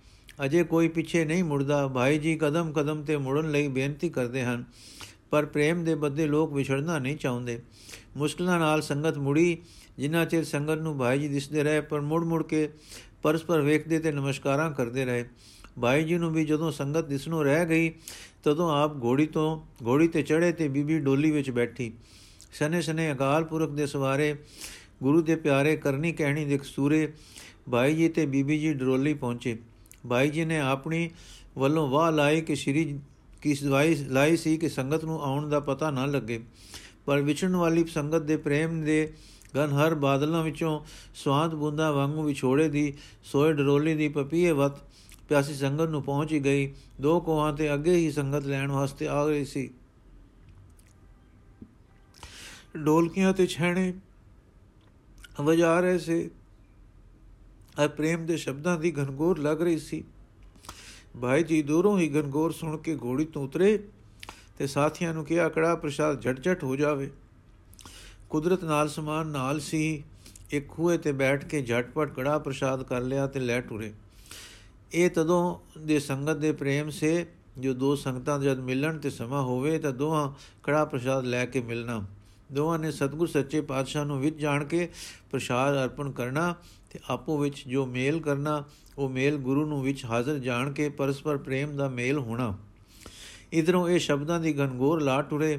[0.44, 4.64] ਅਜੇ ਕੋਈ ਪਿੱਛੇ ਨਹੀਂ ਮੁੜਦਾ। ਭਾਈ ਜੀ ਕਦਮ ਕਦਮ ਤੇ ਮੁੜਨ ਲਈ ਬੇਨਤੀ ਕਰਦੇ ਹਨ।
[5.30, 7.62] ਪਰ ਪ੍ਰੇਮ ਦੇ ਬੱਦੇ ਲੋਕ ਵਿਛੜਨਾ ਨਹੀਂ ਚਾਹੁੰਦੇ।
[8.16, 9.58] ਮੁਸ਼ਕਲਾਂ ਨਾਲ ਸੰਗਤ ਮੁੜੀ।
[9.98, 12.68] ਜਿੰਨਾ ਚਿਰ ਸੰਗਤ ਨੂੰ ਭਾਈ ਜੀ ਦਿਸਦੇ ਰਹੇ, ਪਰ ਮੁੜ ਮੁੜ ਕੇ
[13.22, 15.24] ਪਰਸਪਰ ਵੇਖਦੇ ਤੇ ਨਮਸਕਾਰਾਂ ਕਰਦੇ ਰਹੇ।
[15.80, 17.92] ਭਾਈ ਜੀ ਨੂੰ ਵੀ ਜਦੋਂ ਸੰਗਤ ਦਿਸਣੋਂ ਰਹਿ ਗਈ,
[18.44, 21.92] ਤਦੋਂ ਆਪ ਘੋੜੀ ਤੋਂ, ਘੋੜੀ ਤੇ ਚੜੇ ਤੇ ਬੀਬੀ ਡੋਲੀ ਵਿੱਚ ਬੈਠੀ।
[22.52, 24.36] ਸਨੇ ਸਨੇ ਅਕਾਲ ਪੁਰਖ ਦੇ ਸਵਾਰੇ,
[25.02, 27.12] ਗੁਰੂ ਦੇ ਪਿਆਰੇ ਕਰਨੀ ਕਹਿਣੀ ਦੇ ਕਸੂਰੇ,
[27.70, 29.58] ਭਾਈ ਜੀ ਤੇ ਬੀਬੀ ਜੀ ਡਰੋਲੀ ਪਹੁੰਚੇ।
[30.08, 31.10] ਭਾਈ ਜੀ ਨੇ ਆਪਣੀ
[31.58, 33.00] ਵੱਲੋਂ ਵਾਹ ਲਾਈ ਕਿ ਸ਼੍ਰੀ,
[33.42, 36.40] ਕੀ ਦਵਾਈ ਲਾਈ ਸੀ ਕਿ ਸੰਗਤ ਨੂੰ ਆਉਣ ਦਾ ਪਤਾ ਨਾ ਲੱਗੇ।
[37.06, 39.12] ਪਰ ਵਿਚਣ ਵਾਲੀ ਸੰਗਤ ਦੇ ਪ੍ਰੇਮ ਦੇ
[39.56, 40.80] ਗਨ ਹਰ ਬਾਦਲਾਂ ਵਿੱਚੋਂ
[41.14, 44.72] ਸਵਾਦ ਬੁੰਦਾ ਵਾਂਗੂ ਵਿਛੋੜੇ ਦੀ, ਸੋਏ ਡਰੋਲੀ ਦੀ ਪਪੀਏ ਵਤ
[45.28, 49.44] ਪਿਆਸੀ ਸੰਗਤ ਨੂੰ ਪਹੁੰਚ ਗਈ। ਦੋ ਕੋਹਾਂ ਤੇ ਅੱਗੇ ਹੀ ਸੰਗਤ ਲੈਣ ਵਾਸਤੇ ਆ ਗਈ
[49.44, 49.70] ਸੀ।
[52.86, 53.94] ਢੋਲਕੀਆਂ ਤੇ ਛੈਣੇ
[55.40, 56.30] ਵਜਾ ਰਹੇ ਸੀ।
[57.80, 60.04] ਆ ਪ੍ਰੇਮ ਦੇ ਸ਼ਬਦਾਂ ਦੀ ਘਨਗੋਰ ਲੱਗ ਰਹੀ ਸੀ।
[61.20, 63.88] ਭਾਈ ਜੀ ਦੂਰੋਂ ਹੀ ਘਨਗੋਰ ਸੁਣ ਕੇ ਘੋੜੀ ਤੋਂ ਉਤਰੇ
[64.58, 67.10] ਤੇ ਸਾਥੀਆਂ ਨੂੰ ਕਿਹਾ ਕੜਾ ਪ੍ਰਸ਼ਾਦ ਝਟ ਹੋ ਜਾਵੇ।
[68.30, 70.04] ਕੁਦਰਤ ਨਾਲ ਸਮਾਨ ਨਾਲ ਸੀ।
[70.50, 73.92] ਇੱਕ ਖੂਏ ਤੇ ਬੈਠ ਕੇ ਝਟਪਟ ਕੜਾ ਪ੍ਰਸ਼ਾਦ ਕਰ ਲਿਆ ਤੇ ਲੈ ਟੁਰੇ।
[74.92, 77.26] ਇਹ ਤਦੋਂ ਦੇ ਸੰਗਤ ਦੇ ਪ੍ਰੇਮ ਸੇ,
[77.58, 80.32] ਜੋ ਦੋ ਸੰਗਤਾਂ ਜਦ ਮਿਲਣ ਤੇ ਸਮਾਂ ਹੋਵੇ ਤਾਂ ਦੋਹਾਂ
[80.62, 82.04] ਕੜਾ ਪ੍ਰਸ਼ਾਦ ਲੈ ਕੇ ਮਿਲਣਾ।
[82.52, 84.88] ਦੋਹਾਂ ਨੇ ਸਤਗੁਰ ਸੱਚੇ ਪਾਤਸ਼ਾਹ ਨੂੰ ਵਿੱਚ ਜਾਣ ਕੇ
[85.30, 86.54] ਪ੍ਰਸ਼ਾਦ ਅਰਪਣ ਕਰਨਾ
[86.90, 88.64] ਤੇ ਆਪੋ ਵਿੱਚ ਜੋ ਮੇਲ ਕਰਨਾ,
[88.98, 92.56] ਉਹ ਮੇਲ ਗੁਰੂ ਨੂੰ ਵਿੱਚ ਹਾਜ਼ਰ ਜਾਣ ਕੇ ਪਰਸਪਰ ਪ੍ਰੇਮ ਦਾ ਮੇਲ ਹੋਣਾ।
[93.52, 95.58] ਇਧਰੋਂ ਇਹ ਸ਼ਬਦਾਂ ਦੀ ਗਨਗੋਰ ਲਾ ਟੁਰੇ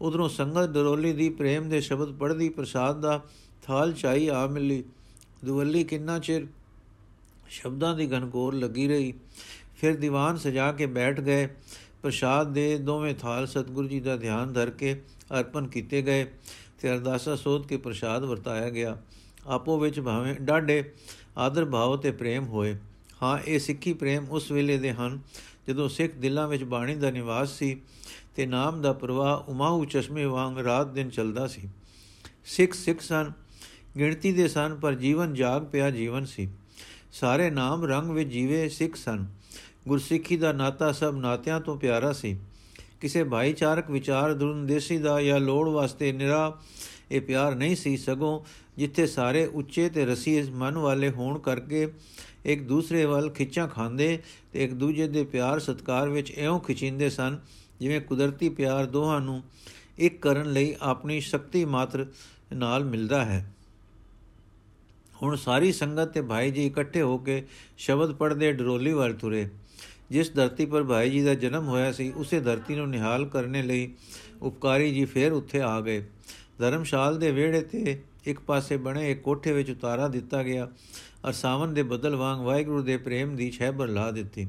[0.00, 3.24] ਉਧਰੋਂ ਸੰਗਤ ਦਰੋਲੀ ਦੀ ਪ੍ਰੇਮ ਦੇ ਸ਼ਬਦ ਪੜ੍ਹਦੀ ਪ੍ਰਸਾਦ ਦਾ
[3.62, 4.84] ਥਾਲ ਚਾਈ ਆ ਮਿਲੀ।
[5.44, 6.46] ਦੁਵੱਲੀ ਕਿੰਨਾ ਚਿਰ
[7.48, 9.14] ਸ਼ਬਦਾਂ ਦੀ ਗਨਗੋਰ ਲੱਗੀ ਰਹੀ।
[9.80, 11.48] ਫਿਰ ਦੀਵਾਨ ਸਜਾ ਕੇ ਬੈਠ ਗਏ।
[12.02, 15.02] ਪ੍ਰਸਾਦ ਦੇ ਦੋਵੇਂ ਥਾਲ ਸਤਗੁਰੂ ਜੀ ਦਾ ਧਿਆਨ ਧਰ ਕੇ
[15.38, 16.26] ਅਰਪਣ ਕੀਤੇ ਗਏ
[16.82, 19.02] ਤੇ ਅਰਦਾਸਾ ਸੋਧ ਕੇ ਪ੍ਰਸਾਦ ਵਰਤਾਇਆ ਗਿਆ।
[19.46, 20.92] ਆਪੋ ਵਿੱਚ ਭਾਵੇਂ ਡਾਢੇ
[21.38, 22.76] ਆਦਰ ਭਾਵ ਤੇ ਪ੍ਰੇਮ ਹੋਏ।
[23.22, 25.20] ਹਾਂ, ਇਹ ਸਿੱਖੀ ਪ੍ਰੇਮ ਉਸ ਵੇਲੇ ਦੇ ਹਨ
[25.68, 27.80] ਜਦੋਂ ਸਿੱਖ ਦਿਲਾਂ ਵਿੱਚ ਬਾਣੀ ਦਾ ਨਿਵਾਸ ਸੀ
[28.36, 31.68] ਤੇ ਨਾਮ ਦਾ ਪ੍ਰਵਾਹ ਉਮਾਹੂ ਚਸ਼ਮੇ ਵਾਂਗ ਰਾਤ ਦਿਨ ਚੱਲਦਾ ਸੀ।
[32.44, 33.32] ਸਿੱਖ ਸਿੱਖ ਸਨ,
[33.98, 36.48] ਗਿਣਤੀ ਦੇ ਸਨ, ਪਰ ਜੀਵਨ ਜਾਗ ਪਿਆ ਜੀਵਨ ਸੀ।
[37.12, 39.26] ਸਾਰੇ ਨਾਮ ਰੰਗ ਵਿੱਚ ਜੀਵੇ ਸਿੱਖ ਸਨ।
[39.88, 42.38] ਗੁਰਸਿੱਖੀ ਦਾ ਨਾਤਾ ਸਭ ਨਾਤਿਆਂ ਤੋਂ ਪਿਆਰਾ ਸੀ।
[43.00, 46.60] ਕਿਸੇ ਭਾਈਚਾਰਕ ਵਿਚਾਰ ਦੁਰੰਦੇਸੀ ਦਾ ਜਾਂ ਲੋੜ ਵਾਸਤੇ ਨਿਰਾ
[47.10, 48.40] ਇਹ ਪਿਆਰ ਨਹੀਂ ਸੀ ਸਗੋਂ
[48.76, 51.92] ਜਿੱਥੇ ਸਾਰੇ ਉੱਚੇ ਤੇ ਰਸੀਏ ਮਨ ਵਾਲੇ ਹੋਣ ਕਰਕੇ
[52.46, 54.22] ਇੱਕ ਦੂਸਰੇ ਵੱਲ ਖਿੱਚਾਂ ਖਾਂਦੇ
[54.52, 57.38] ਤੇ ਇੱਕ ਦੂਜੇ ਦੇ ਪਿਆਰ ਸਤਕਾਰ ਵਿੱਚ ਐਉਂ ਖਿਚਿੰਦੇ ਸਨ,
[57.80, 59.42] ਜਿਵੇਂ ਕੁਦਰਤੀ ਪਿਆਰ ਦੋਹਾਂ ਨੂੰ
[59.98, 62.06] ਇੱਕ ਕਰਨ ਲਈ ਆਪਣੀ ਸ਼ਕਤੀ ਮਾਤਰ
[62.52, 63.54] ਨਾਲ ਮਿਲਦਾ ਹੈ।
[65.22, 67.46] ਹੁਣ ਸਾਰੀ ਸੰਗਤ ਤੇ ਭਾਈ ਜੀ ਇਕੱਠੇ ਹੋ ਕੇ
[67.78, 69.48] ਸ਼ਬਦ ਪੜ੍ਹਦੇ ਡਰੋਲੀ ਵੱਲ ਤੁਰੇ।
[70.10, 73.94] ਜਿਸ ਧਰਤੀ ਪਰ ਭਾਈ ਜੀ ਦਾ ਜਨਮ ਹੋਇਆ ਸੀ, ਉਸੇ ਧਰਤੀ ਨੂੰ ਨਿਹਾਲ ਕਰਨੇ ਲਈ
[74.42, 76.04] ਉਪਕਾਰੀ ਜੀ ਫੇਰ ਉੱਥੇ ਆ ਗਏ।
[76.58, 80.68] ਧਰਮਸ਼ਾਲ ਦੇ ਵਿਹੜੇ ਤੇ ਇੱਕ ਪਾਸੇ ਬਣੇ ਇੱਕ ਕੋਠੇ ਵਿੱਚ ਉਤਾਰਾ ਦਿੱਤਾ ਗਿਆ
[81.28, 84.48] ਅਰ ਸਾਵਨ ਦੇ ਬਦਲ ਵਾਂਗ ਵਾਹਿਗੁਰੂ ਦੇ ਪ੍ਰੇਮ ਦੀ ਛਹਿਬਰ ਲਾ ਦਿੱਤੀ।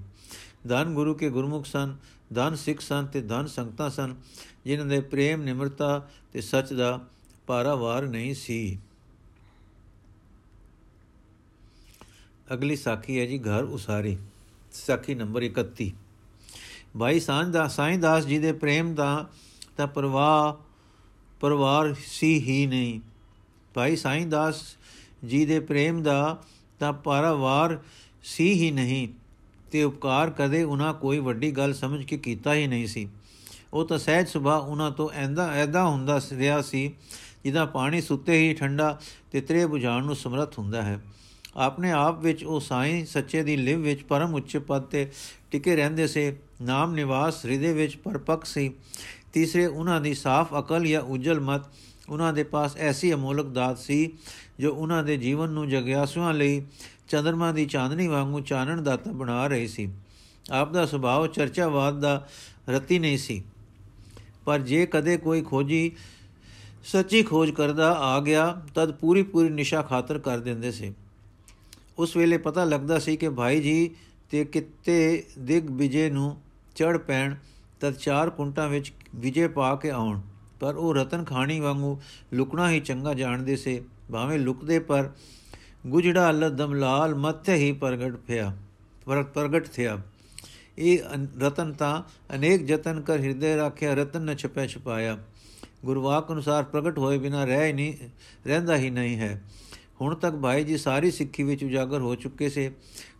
[0.68, 1.96] ਧੰਨ ਗੁਰੂ ਕੇ ਗੁਰਮੁਖ ਸਨ
[2.36, 4.16] ਧੰਨ ਸਿੱਖ ਸਨ ਤੇ ਧੰਨ ਸੰਗਤਾਂ ਸਨ,
[4.66, 7.06] ਜਿਨ੍ਹਾਂ ਦੇ ਪ੍ਰੇਮ ਨਿਮਰਤਾ ਤੇ ਸੱਚ ਦਾ
[7.48, 8.80] ਪਾਰਾਵਾਰ ਨਹੀਂ ਸੀ।
[12.54, 14.18] ਅਗਲੀ ਸਾਖੀ ਹੈ ਜੀ ਘਰ ਉਸਾਰੀ,
[14.72, 15.92] ਸਾਖੀ ਨੰਬਰ 31
[17.00, 19.30] ਭਾਈ ਸਾਂਝ ਦਾ ਸਾਈਂ ਦਾਸ ਜੀ ਦੇ ਪ੍ਰੇਮ ਦਾ
[19.78, 20.64] ਤਾਂ ਪਰਵਾਹ
[21.40, 23.00] ਪਰਿਵਾਰ ਸੀ ਹੀ ਨਹੀਂ।
[23.78, 24.62] ਭਾਈ ਸਾਈਂ ਦਾਸ
[25.26, 26.44] ਜੀ ਦੇ ਪ੍ਰੇਮ ਦਾ
[26.80, 27.80] ਤਾਂ ਪਰਿਵਾਰ
[28.24, 29.08] ਸੀ ਹੀ ਨਹੀਂ
[29.72, 33.10] ਤੇ ਉਪਕਾਰ ਕਦੇ ਉਹਨਾਂ ਕੋਈ ਵੱਡੀ ਗੱਲ ਸਮਝ ਕੇ ਕੀਤਾ ਹੀ ਨਹੀਂ ਸੀ।
[33.74, 36.94] ਉਹ ਤਾਂ ਸਹਿਜ ਸੁਭਾ ਉਹਨਾਂ ਤੋਂ ਐਂਦਾ ਐਦਾ ਹੁੰਦਾ ਰਿਹਾ ਸੀ
[37.44, 39.00] ਜਿਹਦਾ ਪਾਣੀ ਸੁੱਤੇ ਹੀ ਠੰਡਾ
[39.32, 41.02] ਤੇ ਤਰੇ 부ਝਾਉਣ ਨੂੰ ਸਮਰੱਥ ਹੁੰਦਾ ਹੈ।
[41.56, 45.12] ਆਪਣੇ ਆਪ ਵਿੱਚ ਉਹ ਸਾਈਂ ਸੱਚੇ ਦੀ ਲਿਵ ਵਿੱਚ ਪਰਮ ਉੱਚ ਪਦ ਤੇ
[45.52, 48.74] ਟਿਕੇ ਰਹਿੰਦੇ ਸੇ। ਨਾਮ ਨਿਵਾਸ ਹਿਰਦੇ ਵਿੱਚ ਪਰਪਕ ਸੀ।
[49.34, 51.62] ਤੀਸਰੇ ਉਹਨਾਂ ਦੀ ਸਾਫ਼ ਅਕਲ ਜਾਂ ਉਜਲ ਮਤ
[52.10, 54.12] ਉਹਨਾਂ ਦੇ ਪਾਸ ਐਸੀ ਅਮੋਲਕ ਦਾਤ ਸੀ
[54.60, 56.66] ਜੋ ਉਹਨਾਂ ਦੇ ਜੀਵਨ ਨੂੰ ਜਗਿਆਸੂਆਂ ਲਈ
[57.08, 59.92] ਚੰਦਰਮਾ ਦੀ ਚਾਂਦਨੀ ਵਾਂਗੂ ਚਾਨਣ ਦਾਤਾ ਬਣਾ ਰਹੀ ਸੀ।
[60.52, 62.28] ਆਪ ਦਾ ਸੁਭਾਅ ਚਰਚਾਵਾਦ ਦਾ
[62.70, 63.44] ਰਤੀ ਨਹੀਂ ਸੀ।
[64.46, 65.92] ਪਰ ਜੇ ਕਦੇ ਕੋਈ ਖੋਜੀ,
[66.84, 70.94] ਸੱਚੀ ਖੋਜ ਕਰਦਾ ਆ ਗਿਆ, ਤਦ ਪੂਰੀ ਪੂਰੀ ਨਿਸ਼ਾ ਖਾਤਰ ਕਰ ਦਿੰਦੇ ਸੀ।
[71.98, 73.96] ਉਸ ਵੇਲੇ ਪਤਾ ਲੱਗਦਾ ਸੀ ਕਿ ਭਾਈ ਜੀ
[74.30, 76.42] ਤੇ ਕਿਤੇ ਦਿਗ ਵਿਜੇ ਨੂੰ
[76.76, 77.36] ਚੜ ਪੈਣ,
[77.80, 80.22] ਤਦ ਚਾਰ ਕੁੰਟਾਂ ਵਿੱਚ ਵਿਜੇ ਪਾ ਕੇ ਆਉਣ।
[80.60, 82.00] ਪਰ ਉਹ ਰਤਨ ਖਾਣੀ ਵਾਂਗੂ
[82.34, 85.10] ਲੁਕਣਾ ਹੀ ਚੰਗਾ ਜਾਣਦੇ ਸੇ, ਭਾਵੇਂ ਲੁਕਦੇ ਪਰ
[85.88, 88.56] ਗੁਜੜਾ ਲਦਮ ਲਾਲ ਮੱਥੇ ਹੀ ਪ੍ਰਗਟ ਪਿਆ
[89.08, 90.02] ਪ੍ਰਗਟ ਥਿਆ।
[90.78, 91.00] ਇਹ
[91.40, 92.04] ਰਤਨ ਤਾਂ
[92.36, 95.18] ਅਨੇਕ ਯਤਨ ਕਰ ਹਿਰਦੇ ਰੱਖਿਆ, ਰਤਨ ਨ ਛਪੈ ਛਪਾਇਆ।
[95.86, 97.94] ਗੁਰਵਾਕ ਅਨੁਸਾਰ ਪ੍ਰਗਟ ਹੋਏ ਬਿਨਾ ਰਹਿ ਨਹੀਂ,
[98.48, 99.42] ਰਹਿੰਦਾ ਹੀ ਨਹੀਂ ਹੈ।
[100.02, 102.72] ਹੁਣ ਤੱਕ ਭਾਈ ਜੀ ਸਾਰੀ ਸਿੱਖੀ ਵਿੱਚ ਉਜਾਗਰ ਹੋ ਚੁੱਕੇ ਸੇ।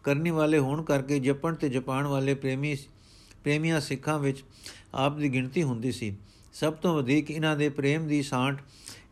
[0.04, 2.76] ਕਰਨੀ ਵਾਲੇ ਹੋਣ ਕਰਕੇ ਜਪਣ ਤੇ ਜਪਾਣ ਵਾਲੇ ਪ੍ਰੇਮੀ,
[3.44, 4.44] ਪ੍ਰੇਮੀਆਂ ਸਿੱਖਾਂ ਵਿੱਚ
[4.94, 6.18] ਆਪ ਦੀ ਗਿਣਤੀ ਹੁੰਦੀ ਸੀ।
[6.60, 8.62] ਸਭ ਤੋਂ ਵਧੇਕ ਇਹਨਾਂ ਦੇ ਪ੍ਰੇਮ ਦੀ ਸਾਂਟ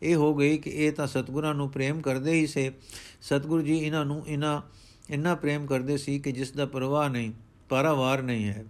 [0.02, 2.72] ਇਹ ਹੋ ਗਈ ਕਿ ਇਹ ਤਾਂ ਸਤਗੁਰਾਂ ਨੂੰ ਪ੍ਰੇਮ ਕਰਦੇ ਹੀ ਸੇ।
[3.22, 4.62] ਸਤਗੁਰੂ ਜੀ ਇਹਨਾਂ ਨੂੰ ਇਹਨਾਂ,
[5.10, 7.32] ਇੰਨਾ ਪ੍ਰੇਮ ਕਰਦੇ ਸੀ ਕਿ ਜਿਸ ਦਾ ਪਰਵਾਹ ਨਹੀਂ,
[7.68, 8.64] ਪਰਵਾਰ ਨਹੀਂ ਹੈ।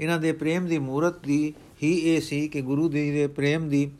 [0.00, 3.90] ਇਹਨਾਂ ਦੇ ਪ੍ਰੇਮ ਦੀ ਮੂਰਤ ਦੀ ਹੀ ਇਹ ਸੀ ਕਿ ਗੁਰੂ ਜੀ ਦੇ ਪ੍ਰੇਮ ਦੀ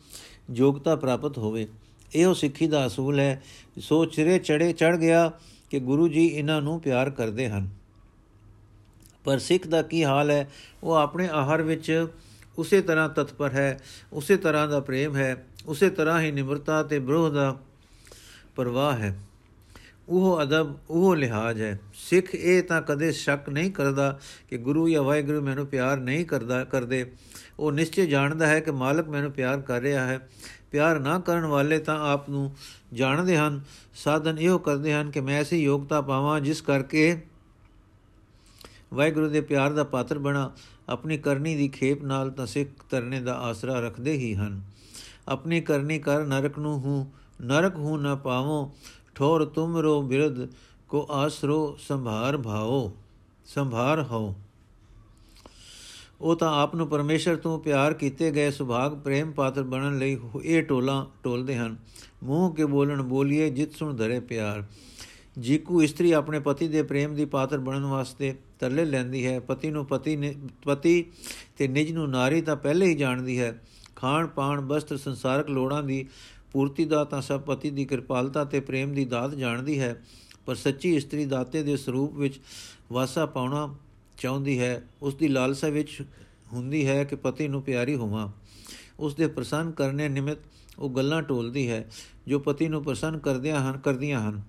[0.54, 1.68] ਯੋਗਤਾ ਪ੍ਰਾਪਤ ਹੋਵੇ।
[2.14, 3.42] ਇਹੋ ਸਿੱਖੀ ਦਾ ਅਸੂਲ ਹੈ।
[3.80, 5.32] ਸੋ ਚਿਰੇ ਚੜੇ ਚੜ ਗਿਆ
[5.70, 7.68] ਕਿ ਗੁਰੂ ਜੀ ਇਹਨਾਂ ਨੂੰ ਪਿਆਰ ਕਰਦੇ ਹਨ।
[9.24, 10.50] ਪਰ ਸਿੱਖ ਦਾ ਕੀ ਹਾਲ ਹੈ?
[10.82, 12.06] ਉਹ ਆਪਣੇ ਆਹਾਰ ਵਿੱਚ
[12.58, 13.80] ਉਸੇ ਤਰ੍ਹਾਂ ਤਤਪਰ ਹੈ,
[14.12, 17.60] ਉਸੇ ਤਰ੍ਹਾਂ ਦਾ ਪ੍ਰੇਮ ਹੈ, ਉਸੇ ਤਰ੍ਹਾਂ ਹੀ ਨਿਮਰਤਾ ਤੇ ਬ੍ਰੋਹ ਦਾ
[18.56, 19.18] ਪਰਵਾਹ ਹੈ।
[20.08, 25.02] ਉਹ ਅਦਬ, ਉਹ ਲਿਹਾਜ਼ ਹੈ। ਸਿੱਖ ਇਹ ਤਾਂ ਕਦੇ ਸ਼ੱਕ ਨਹੀਂ ਕਰਦਾ ਕਿ ਗੁਰੂ ਜਾਂ
[25.02, 27.12] ਵਾਹਿਗੁਰੂ ਮੈਨੂੰ ਪਿਆਰ ਨਹੀਂ ਕਰਦਾ, ਕਰਦੇ।
[27.58, 30.28] ਉਹ ਨਿਸ਼ਚੈ ਜਾਣਦਾ ਹੈ ਕਿ ਮਾਲਕ ਮੈਨੂੰ ਪਿਆਰ ਕਰ ਰਿਹਾ ਹੈ।
[30.70, 32.56] ਪਿਆਰ ਨਾ ਕਰਨ ਵਾਲੇ ਤਾਂ ਆਪ ਨੂੰ
[32.94, 33.60] ਜਾਣਦੇ ਹਨ।
[33.94, 37.22] ਸਾਧਨ ਇਹੋ ਕਰਦੇ ਹਨ ਕਿ ਮੈਂ ਐਸੀ ਯੋਗਤਾ ਪਾਵਾਂ ਜਿਸ ਕਰਕੇ
[38.94, 40.52] ਵਾਹਿਗੁਰੂ ਦੇ ਪਿਆਰ ਦਾ ਪਾਤਰ ਬਣਾ।
[40.88, 44.61] ਆਪਣੀ ਕਰਨੀ ਦੀ ਖੇਪ ਨਾਲ ਤਾਂ ਸਿੱਖ ਤਰਨੇ ਦਾ ਆਸਰਾ ਰੱਖਦੇ ਹੀ ਹਨ।
[45.28, 47.07] ਆਪਣੀ ਕਰਨੀ ਕਰ ਨਰਕ ਨੂੰ ਹੂੰ,
[47.42, 48.71] ਨਰਕ ਹੂੰ ਨਾ ਪਾਵੋ,
[49.14, 50.49] ਠੋਰ ਤੁਮਰੋ ਬਿਰਧ
[50.88, 52.92] ਕੋ ਆਸਰੋ ਸੰਭਾਰ ਭਾਓ,
[53.47, 54.35] ਸੰਭਾਰ ਹੋ
[56.21, 60.62] ਉਹ ਤਾਂ ਆਪ ਨੂੰ ਪਰਮੇਸ਼ਰ ਤੋਂ ਪਿਆਰ ਕੀਤੇ ਗਏ ਸੁਭਾਗ ਪ੍ਰੇਮ ਪਾਤਰ ਬਣਨ ਲਈ ਇਹ
[60.62, 61.76] ਟੋਲਾ ਟੋਲਦੇ ਹਨ।
[62.25, 64.64] ਮੂੰਹ ਕੇ ਬੋਲਣ ਬੋਲੀਏ ਜਿਤ ਸੁਣ ਧਰੇ ਪਿਆਰ।
[65.38, 69.84] ਜੀਕੂ ਇਸਤਰੀ ਆਪਣੇ ਪਤੀ ਦੇ ਪ੍ਰੇਮ ਦੀ ਪਾਤਰ ਬਣਨ ਵਾਸਤੇ ਤਰਲੇ ਲੈਂਦੀ ਹੈ, ਪਤੀ ਨੂੰ
[69.86, 70.34] ਪਤੀ ਨੇ,
[70.64, 71.04] ਪਤੀ
[71.58, 73.60] ਤੇ ਨਿਜ ਨੂੰ ਨਾਰੀ ਤਾਂ ਪਹਿਲੇ ਹੀ ਜਾਣਦੀ ਹੈ।
[73.96, 76.06] ਖਾਣ ਪਾਣ ਬਸਤਰ ਸੰਸਾਰਕ ਲੋੜਾਂ ਦੀ
[76.52, 79.96] ਪੂਰਤੀ ਦਾ ਤਾਂ ਸਭ ਪਤੀ ਦੀ ਕਿਰਪਾਲਤਾ ਤੇ ਪ੍ਰੇਮ ਦੀ ਦਾਤ ਜਾਣਦੀ ਹੈ,
[80.46, 82.40] ਪਰ ਸੱਚੀ ਇਸਤਰੀ ਦਾਤੇ ਦੇ ਸਰੂਪ ਵਿੱਚ
[82.92, 83.74] ਵਾਸਾ ਪਾਉਣਾ
[84.18, 86.02] ਚਾਹੁੰਦੀ ਹੈ। ਉਸ ਦੀ ਲਾਲਸਾ ਵਿੱਚ
[86.52, 88.28] ਹੁੰਦੀ ਹੈ ਕਿ ਪਤੀ ਨੂੰ ਪਿਆਰੀ ਹੋਵਾਂ।
[89.00, 90.38] ਉਸ ਦੇ ਪ੍ਰਸੰਨ ਕਰਨੇ ਨਿਮਿਤ
[90.78, 91.88] ਉਹ ਗੱਲਾਂ ਟੋਲਦੀ ਹੈ,
[92.26, 94.42] ਜੋ ਪਤੀ ਨੂੰ ਪ੍ਰਸੰਨ ਕਰਦਿਆਂ ਹਨ, ਕਰਦੀਆਂ ਹਨ।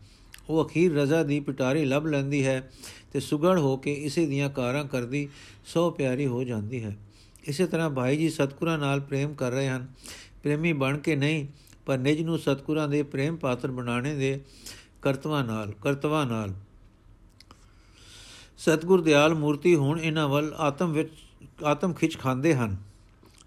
[0.50, 2.70] ਉਹ ਅਖੀਰ ਰਜ਼ਾ ਦੀ ਪਿਟਾਰੀ ਲੱਭ ਲੈਂਦੀ ਹੈ।
[3.14, 5.30] ਤੇ ਸੁਗੜ ਹੋ ਕੇ ਇਸੇ ਦੀਆਂ ਕਾਰਾਂ ਕਰਦੀ
[5.66, 6.98] ਸੋ ਪਿਆਰੀ ਹੋ ਜਾਂਦੀ ਹੈ।
[7.44, 9.88] ਇਸੇ ਤਰ੍ਹਾਂ ਭਾਈ ਜੀ ਸਤਕੁਰਾਂ ਨਾਲ ਪ੍ਰੇਮ ਕਰ ਰਹੇ ਹਨ।
[10.44, 11.48] ਪ੍ਰੇਮੀ ਬਣ ਕੇ ਨਹੀਂ,
[11.86, 14.42] ਪਰ ਨਿਜ ਨੂੰ ਸਤਕੁਰਾਂ ਦੇ ਪ੍ਰੇਮ ਪਾਤਰ ਬਣਾਣੇ ਦੇ
[15.02, 16.54] ਕਰਤਵਾਂ ਨਾਲ ਕਰਤਵਾਂ ਨਾਲ।
[18.58, 21.10] ਸਤਗੁਰ ਦਿਆਲ ਮੂਰਤੀ ਹੁਣ ਇਹਨਾਂ ਵੱਲ ਆਤਮ ਵਿੱਚ,
[21.66, 22.78] ਆਤਮ ਖਿੱਚ ਖਾਂਦੇ ਹਨ।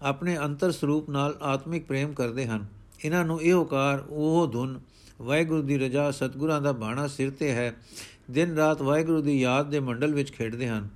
[0.01, 2.65] ਆਪਣੇ ਅੰਤਰ ਸਰੂਪ ਨਾਲ ਆਤਮਿਕ ਪ੍ਰੇਮ ਕਰਦੇ ਹਨ।
[3.05, 4.79] ਇਹਨਾਂ ਨੂੰ ਇਹ ਹੋਕਾਰ ਉਹ ਧੁਨ,
[5.21, 7.75] ਵਾਹਿਗੁਰੂ ਦੀ ਰਜਾ ਸਤਗੁਰਾਂ ਦਾ ਬਾਣਾ ਸਿਰ ਤੇ ਹੈ।
[8.31, 10.89] ਦਿਨ ਰਾਤ ਵਾਹਿਗੁਰੂ ਦੀ ਯਾਦ ਦੇ ਮੰਡਲ ਵਿੱਚ ਖੇਡਦੇ ਹਨ।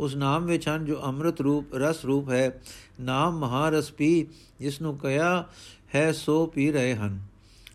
[0.00, 2.62] ਉਸ ਨਾਮ ਵਿੱਚ ਹਨ ਜੋ ਅੰਮ੍ਰਿਤ ਰੂਪ, ਰਸ ਰੂਪ ਹੈ।
[3.00, 4.26] ਨਾਮ ਮਹਾਰਸ ਪੀ,
[4.60, 5.46] ਜਿਸ ਨੂੰ ਕਿਹਾ
[5.94, 7.20] ਹੈ, ਸੋ ਪੀ ਰਹੇ ਹਨ।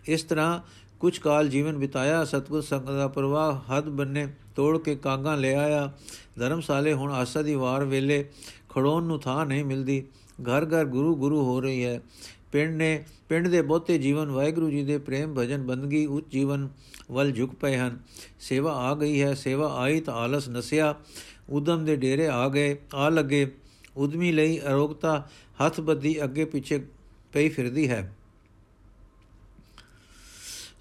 [0.05, 0.59] ਇਸ ਤਰ੍ਹਾਂ
[0.99, 5.93] ਕੁਝ ਕਾਲ ਜੀਵਨ ਬਿਤਾਇਆ, ਸਤਗੁਰ ਸੰਗਤ ਦਾ ਪ੍ਰਵਾਹ ਹੱਦ ਬੰਨੇ ਤੋੜ ਕੇ ਕਾਂਗਾ ਲੈ ਆਇਆ।
[6.39, 8.29] ਧਰਮਸਾਲੇ ਹੁਣ ਆਸਾ ਦੀ ਵਾਰ ਵੇਲੇ
[8.69, 10.05] ਖੜੋਣ ਨੂੰ ਥਾਂ ਨਹੀਂ ਮਿਲਦੀ।
[10.41, 12.01] ਘਰ ਘਰ ਗੁਰੂ ਗੁਰੂ ਹੋ ਰਹੀ ਹੈ।
[12.51, 16.69] ਪਿੰਡ ਨੇ, ਪਿੰਡ ਦੇ ਬਹੁਤੇ ਜੀਵਨ ਵਾਹਿਗੁਰੂ ਜੀ ਦੇ ਪ੍ਰੇਮ ਭਜਨ ਬੰਦਗੀ ਉੱਚ ਜੀਵਨ
[17.11, 17.99] ਵੱਲ ਝੁਕ ਪਏ ਹਨ।
[18.39, 20.95] ਸੇਵਾ ਆ ਗਈ ਹੈ, ਸੇਵਾ ਆਈ ਤਾਂ ਆਲਸ ਨਸਿਆ,
[21.49, 23.51] ਉਦਮ ਦੇ ਡੇਰੇ ਆ ਗਏ, ਆ ਲੱਗੇ।
[23.97, 25.29] ਉਦਮੀ ਲਈ ਅਰੋਗਤਾ
[25.65, 26.85] ਹੱਥ ਬੱਦੀ ਅੱਗੇ ਪਿੱਛੇ
[27.33, 28.15] ਪਈ ਫਿਰਦੀ ਹੈ।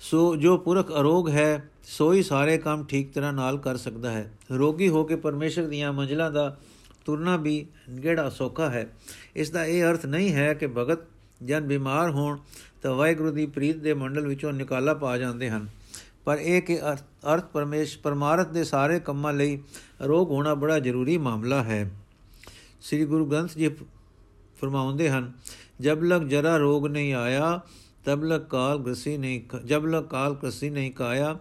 [0.00, 4.88] ਸੋ ਜੋ ਪੁਰਖ ਅਰੋਗ ਹੈ ਸੋਈ ਸਾਰੇ ਕੰਮ ਠੀਕ ਤਰ੍ਹਾਂ ਨਾਲ ਕਰ ਸਕਦਾ ਹੈ। ਰੋਗੀ
[4.88, 6.58] ਹੋ ਕੇ ਪਰਮੇਸ਼ਰ ਦੀਆਂ ਮੰਜ਼ਲਾਂ ਦਾ
[7.04, 7.66] ਤੁਰਨਾ ਵੀ
[8.02, 8.96] ਕਿਹੜਾ ਸੌਖਾ ਹੈ।
[9.36, 10.98] ਇਸ ਦਾ ਇਹ ਅਰਥ ਨਹੀਂ ਹੈ ਕਿ ਭਗਤ
[11.42, 12.38] ਜਨ ਬਿਮਾਰ ਹੋਣ
[12.82, 15.68] ਤਾਂ ਵਾਹਿਗੁਰੂ ਦੀ ਪ੍ਰੀਤ ਦੇ ਮੰਡਲ ਵਿੱਚੋਂ ਨਿਕਾਲਾ ਪਾ ਜਾਂਦੇ ਹਨ।
[16.24, 19.58] ਪਰ ਇਹ ਕਿ ਅਰਥ ਪਰਮੇਸ਼, ਪਰਮਾਰਥ ਦੇ ਸਾਰੇ ਕੰਮਾਂ ਲਈ
[20.02, 21.90] ਰੋਗ ਹੋਣਾ ਬੜਾ ਜ਼ਰੂਰੀ ਮਾਮਲਾ ਹੈ।
[22.80, 23.68] ਸ੍ਰੀ ਗੁਰੂ ਗ੍ਰੰਥ ਜੀ
[24.60, 25.32] ਫਰਮਾਉਂਦੇ ਹਨ,
[25.80, 27.60] ਜਬ ਲਗ ਜਰਾ ਰੋਗ ਨਹੀਂ ਆਇਆ,
[28.04, 31.38] ਤਬ ਲਗ ਕਾਲ ਗਸੀ ਨਹੀਂ ਜਬ ਲਗ ਕਾਲ ਗਸੀ ਨਹੀਂ ਕਾਇਆ,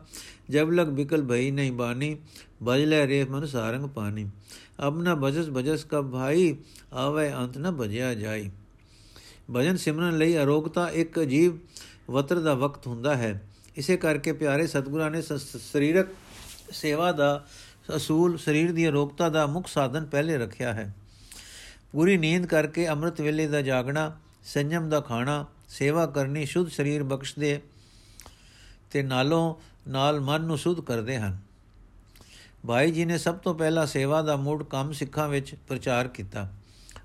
[0.50, 2.18] ਜਬ ਲਗ ਬਿਕਲ ਭਈ ਨਹੀਂ ਬਾਨੀ
[2.64, 4.30] ਬਜ ਲੈ ਰੇ ਮਨ ਸਾਰੰਗ ਪਾਣੀ।
[4.88, 6.56] ਅਬ ਨਾ ਬਜਸ ਬਜਸ ਕਾ ਭਾਈ,
[6.94, 8.50] ਆਵੇ ਅੰਤ ਨਾ ਬਜਿਆ ਜਾਈ।
[9.56, 11.58] ਭਜਨ ਸਿਮਰਨ ਲਈ ਅਰੋਗਤਾ ਇੱਕ ਅਜੀਬ
[12.10, 13.42] ਵਤਰ ਦਾ ਵਕਤ ਹੁੰਦਾ ਹੈ।
[13.78, 15.22] ਇਸੇ ਕਰਕੇ ਪਿਆਰੇ ਸਤਿਗੁਰਾਂ ਨੇ
[15.74, 16.08] ਸਰੀਰਕ
[16.72, 17.46] ਸੇਵਾ ਦਾ
[17.96, 20.96] ਅਸੂਲ ਸਰੀਰ ਦੀ ਅਰੋਗਤਾ ਦਾ ਮੁੱਖ ਸਾਧਨ ਪਹਿਲੇ ਰੱਖਿਆ ਹੈ।
[21.92, 27.62] ਪੂਰੀ ਨੀਂਦ ਕਰਕੇ ਅੰਮ੍ਰਿਤ ਵੇਲੇ ਦਾ ਜਾਗਣਾ, ਸੰਜਮ ਦਾ ਖਾਣਾ, ਸੇਵਾ ਕਰਨੀ ਸ਼ੁੱਧ ਸਰੀਰ ਬਖਸ਼ਦੇ
[28.92, 29.56] ਤੇ ਨਾਲੋਂ,
[29.90, 31.38] ਨਾਲ ਮਨ ਨੂੰ ਸੁਧ ਕਰਦੇ ਹਨ।
[32.68, 36.50] ਭਾਈ ਜੀ ਨੇ ਸਭ ਤੋਂ ਪਹਿਲਾਂ ਸੇਵਾ ਦਾ ਮੂਡ ਕੰਮ ਸਿੱਖਾਂ ਵਿੱਚ ਪ੍ਰਚਾਰ ਕੀਤਾ।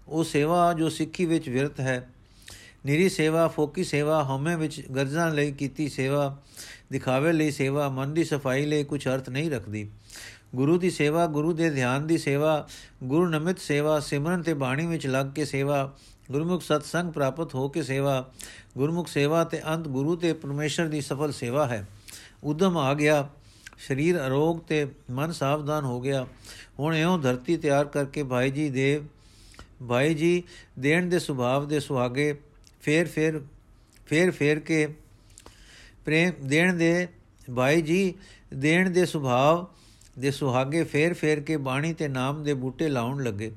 [0.08, 2.08] ਉਹ ਸੇਵਾ ਜੋ ਸਿੱਖੀ ਵਿੱਚ ਵਿਰਤ ਹੈ
[2.86, 6.38] ਨਿਰੀ ਸੇਵਾ, ਫੋਕੀ ਸੇਵਾ, ਹਉਮੈ ਵਿੱਚ ਗਰਜ਼ਾਂ ਲਈ ਕੀਤੀ ਸੇਵਾ,
[6.92, 9.90] ਦਿਖਾਵੇ ਲਈ ਸੇਵਾ, ਮਨ ਦੀ ਸਫ਼ਾਈ ਲਈ ਕੁਝ ਅਰਥ ਨਹੀਂ ਰੱਖਦੀ।
[10.54, 12.68] ਗੁਰੂ ਦੀ ਸੇਵਾ, ਗੁਰੂ ਦੇ ਧਿਆਨ ਦੀ ਸੇਵਾ,
[13.04, 15.96] ਗੁਰੂ ਨਮਿਤ ਸੇਵਾ, ਸਿਮਰਨ ਤੇ ਬਾਣੀ ਵਿੱਚ ਲੱਗ ਕੇ ਸੇਵਾ,
[16.30, 18.30] ਗੁਰਮੁਖ ਸਤਸੰਗ ਪ੍ਰਾਪਤ ਹੋ ਕੇ ਸੇਵਾ,
[18.78, 21.88] ਗੁਰਮੁਖ ਸੇਵਾ ਤੇ ਅੰਤ ਗੁਰੂ ਤੇ ਪਰਮੇਸ਼ਰ ਦੀ ਸਫਲ ਸੇਵਾ ਹੈ।
[22.44, 23.28] ਉਦਮ ਆ ਗਿਆ,
[23.88, 26.26] ਸਰੀਰ ਅਰੋਗ ਤੇ ਮਨ ਸਾਵਧਾਨ ਹੋ ਗਿਆ।
[26.78, 29.02] ਹੁਣ ਇਉਂ ਧਰਤੀ ਤਿਆਰ ਕਰਕੇ ਭਾਈ ਜੀ ਦੇ,
[29.88, 30.42] ਭਾਈ ਜੀ
[30.78, 32.34] ਦੇਣ ਦੇ ਸੁਭਾਵ ਦੇ ਸੁਹਾਗੇ
[32.82, 33.40] ਫੇਰ ਫੇਰ
[34.06, 34.94] ਫੇਰ ਫੇਰ ਕੇ
[36.04, 37.08] ਪ੍ਰੇਮ ਦੇਣ ਦੇ
[37.56, 38.14] ਭਾਈ ਜੀ,
[38.54, 39.66] ਦੇਣ ਦੇ ਸੁਭਾਵ
[40.18, 43.52] ਦੇ ਸੁਹਾਗੇ ਫੇਰ ਫੇਰ ਕੇ ਬਾਣੀ ਤੇ ਨਾਮ ਦੇ ਬੂਟੇ ਲਾਉਣ ਲੱਗੇ।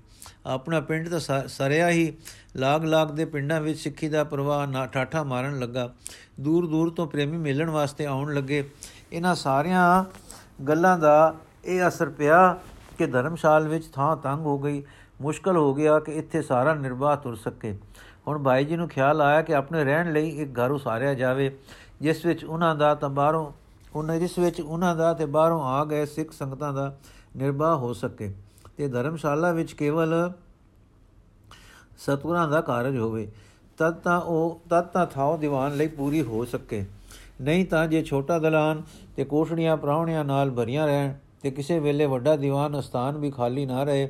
[0.45, 2.13] ਆਪਣਾ ਪਿੰਡ ਤਾਂ ਸਰਿਆ ਹੀ
[2.55, 5.95] ਲਾਗ-ਲਾਗ ਦੇ ਪਿੰਡਾਂ ਵਿੱਚ ਸਿੱਖੀ ਦਾ ਪ੍ਰਵਾਹ ਨਾ, ਠਾਠਾ ਮਾਰਨ ਲੱਗਾ।
[6.39, 8.69] ਦੂਰ-ਦੂਰ ਤੋਂ ਪ੍ਰੇਮੀ ਮਿਲਣ ਵਾਸਤੇ ਆਉਣ ਲੱਗੇ।
[9.13, 10.05] ਇਹਨਾਂ ਸਾਰੀਆਂ
[10.63, 11.35] ਗੱਲਾਂ ਦਾ
[11.65, 12.59] ਇਹ ਅਸਰ ਪਿਆ
[12.97, 14.83] ਕਿ ਧਰਮਸ਼ਾਲ ਵਿੱਚ ਥਾਂ ਤੰਗ ਹੋ ਗਈ।
[15.21, 17.77] ਮੁਸ਼ਕਲ ਹੋ ਗਿਆ ਕਿ ਇੱਥੇ ਸਾਰਾ ਨਿਰਵਾਹ ਤੁਰ ਸਕੇ।
[18.27, 21.51] ਹੁਣ ਭਾਈ ਜੀ ਨੂੰ ਖਿਆਲ ਆਇਆ ਕਿ ਆਪਣੇ ਰਹਿਣ ਲਈ ਇੱਕ ਘਰ ਉਸਾਰਿਆ ਜਾਵੇ,
[22.01, 23.51] ਜਿਸ ਵਿੱਚ ਉਹਨਾਂ ਦਾ ਤਾਂ ਬਾਹਰੋਂ
[23.95, 26.95] ਉਹਨਾਂ ਜਿਸ ਵਿੱਚ ਉਹਨਾਂ ਦਾ ਤੇ ਬਾਹਰੋਂ ਆ ਗਏ ਸਿੱਖ ਸੰਗਤਾਂ ਦਾ
[27.37, 28.33] ਨਿਰਵਾਹ ਹੋ ਸਕੇ।
[28.77, 30.13] ਤੇ ਧਰਮਸ਼ਾਲਾ ਵਿੱਚ ਕੇਵਲ
[31.97, 33.27] ਸਤਗੁਰਾਂ ਦਾ ਕਾਰਜ ਹੋਵੇ,
[33.77, 36.85] ਤਦ ਤਾਂ ਉਹ, ਤਦ ਤਾਂ ਥਾਉ ਦੀਵਾਨ ਲਈ ਪੂਰੀ ਹੋ ਸਕੇ।
[37.41, 38.81] ਨਹੀਂ ਤਾਂ ਜੇ ਛੋਟਾ ਦਲਾਨ
[39.15, 43.83] ਤੇ ਕੋਠੜੀਆਂ ਪ੍ਰਾਉਣਿਆਂ ਨਾਲ ਭਰੀਆਂ ਰਹਿਣ ਤੇ ਕਿਸੇ ਵੇਲੇ ਵੱਡਾ ਦੀਵਾਨ ਸਥਾਨ ਵੀ ਖਾਲੀ ਨਾ
[43.83, 44.07] ਰਹੇ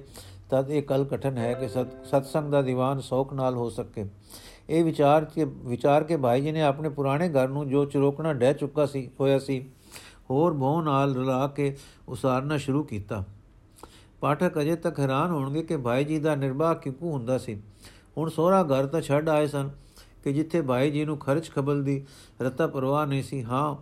[0.49, 4.05] ਤਦ ਇਹ ਕਲ ਕਠਨ ਹੈ ਕਿ ਸਤਸੰਗ ਦਾ ਦੀਵਾਨ ਸੌਖ ਨਾਲ ਹੋ ਸਕੇ।
[4.69, 8.53] ਇਹ ਵਿਚਾਰ ਕੇ ਵਿਚਾਰ ਕੇ ਭਾਈ ਜੀ ਨੇ ਆਪਣੇ ਪੁਰਾਣੇ ਘਰ ਨੂੰ ਜੋ ਚਰੋਕਣਾ ਡਹਿ
[8.53, 9.60] ਚੁੱਕਾ ਸੀ, ਹੋਇਆ ਸੀ,
[10.29, 11.75] ਹੋਰ ਬਹੁ ਨਾਲ ਰਲਾ ਕੇ
[12.10, 13.23] ਉਸਾਰਨਾ ਸ਼ੁਰੂ ਕੀਤਾ।
[14.21, 17.62] ਪਾਠਕ ਅਜੇ ਤੱਕ ਹੈਰਾਨ ਹੋਣਗੇ ਕਿ ਭਾਈ ਜੀ ਦਾ ਨਿਰਵਾਹ ਕਿਉਂ ਹੁੰਦਾ ਸੀ।
[18.17, 19.69] ਹੁਣ ਸੋਹਰਾ ਘਰ ਤਾਂ ਛੱਡ ਆਏ ਸਨ
[20.23, 22.03] ਕਿ ਜਿੱਥੇ ਭਾਈ ਜੀ ਨੂੰ ਖਰਚ ਖਬਲ ਦੀ
[22.41, 23.75] ਰਤਾ ਪਰਵਾਹ ਨਹੀਂ ਸੀ। ਹਾਂ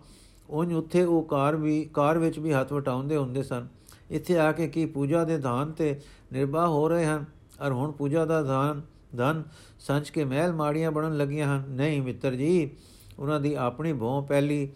[0.50, 3.66] ਉਹਨ ਉੱਥੇ ਉਹ ਕਾਰ ਵੀ, ਕਾਰ ਵਿੱਚ ਵੀ ਹੱਥ ਵਟਾਉਂਦੇ ਹੁੰਦੇ ਸਨ।
[4.10, 6.00] ਇੱਥੇ ਆ ਕੇ ਕੀ ਪੂਜਾ ਦੇ ਧਾਨ ਤੇ
[6.32, 7.24] ਨਿਰਵਾਹ ਹੋ ਰਹੇ ਹਨ?
[7.60, 8.82] ਔਰ ਹੁਣ ਪੂਜਾ ਦਾ ਧਾਨ
[9.16, 9.42] ਧਨ
[9.80, 12.70] ਸੰਚ ਕੇ ਮਹਿਲ ਮਾੜੀਆਂ ਬਣਨ ਲੱਗੀਆਂ ਹਨ। ਨਹੀਂ ਮਿੱਤਰ ਜੀ,
[13.18, 14.68] ਉਹਨਾਂ ਦੀ ਆਪਣੀ ਭੌਂ ਪਹਿਲੀ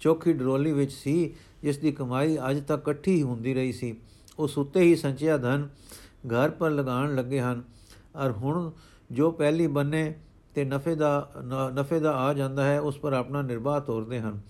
[0.00, 3.96] ਚੋਖੀ ਡਰੋਲੀ ਵਿੱਚ ਸੀ, ਜਿਸ ਦੀ ਕਮਾਈ ਅੱਜ ਤੱਕ ਇਕੱਠੀ ਹੁੰਦੀ ਰਹੀ ਸੀ।
[4.38, 5.68] ਉਹ ਸੁੱਤੇ ਹੀ ਸੰਚਿਆ ਧਨ
[6.26, 7.62] ਘਰ ਪਰ ਲਗਾਉਣ ਲੱਗੇ ਹਨ।
[8.16, 8.70] ਔਰ ਹੁਣ
[9.12, 10.14] ਜੋ ਪਹਿਲੀ ਬੰਨੇ
[10.54, 11.32] ਤੇ ਨਫੇ ਦਾ
[11.74, 14.40] ਨਫੇ ਦਾ ਆ ਜਾਂਦਾ ਹੈ, ਉਸ ਪਰ ਆਪਣਾ ਨਿਰਵਾਹ ਤੋਰਦੇ ਹਨ।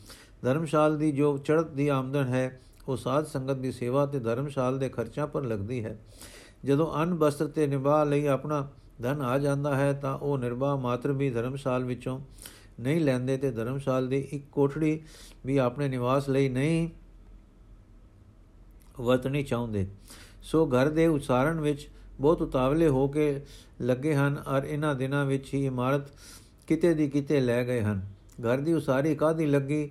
[0.43, 4.89] ਧਰਮਸ਼ਾਲ ਦੀ ਜੋ ਚੜਤ ਦੀ ਆਮਦਨ ਹੈ ਉਹ ਸਾਧ ਸੰਗਤ ਦੀ ਸੇਵਾ ਤੇ ਧਰਮਸ਼ਾਲ ਦੇ
[4.89, 5.99] ਖਰਚਾਂ ਪਰ ਲੱਗਦੀ ਹੈ।
[6.65, 8.71] ਜਦੋਂ ਅਨ ਬਸਤਰ ਤੇ ਨਿਵਾਹ ਲਈ ਆਪਣਾ
[9.03, 12.21] ਧਨ ਆ ਜਾਂਦਾ ਹੈ ਤਾਂ ਉਹ ਨਿਰਵਾਹ ਮਾਤਰ ਵੀ ਧਰਮਸ਼ਾਲ ਵਿੱਚੋਂ
[12.81, 15.01] ਨਹੀਂ ਲੈਂਦੇ ਤੇ ਧਰਮਸ਼ਾਲ ਦੀ ਇੱਕ ਕੋਠੜੀ
[15.47, 16.89] ਵੀ ਆਪਣੇ ਨਿਵਾਸ ਲਈ ਨਹੀਂ
[19.01, 19.87] ਵਰਤਣੀ ਚਾਹੁੰਦੇ।
[20.43, 21.89] ਸੋ ਘਰ ਦੇ ਉਚਾਰਨ ਵਿੱਚ
[22.21, 23.41] ਬਹੁਤ ਉਤਾਵਲੇ ਹੋ ਕੇ
[23.81, 26.03] ਲੱਗੇ ਹਨ ਔਰ ਇਹਨਾਂ ਦਿਨਾਂ ਵਿੱਚ ਹੀ ਇਮਾਰਤ
[26.67, 28.07] ਕਿਤੇ ਦੀ ਕਿਤੇ ਲੈ ਗਏ ਹਨ।
[28.41, 29.91] ਘਰ ਦੀ ਉਸਾਰੀ ਕਾਦੀ ਲੱਗੀ?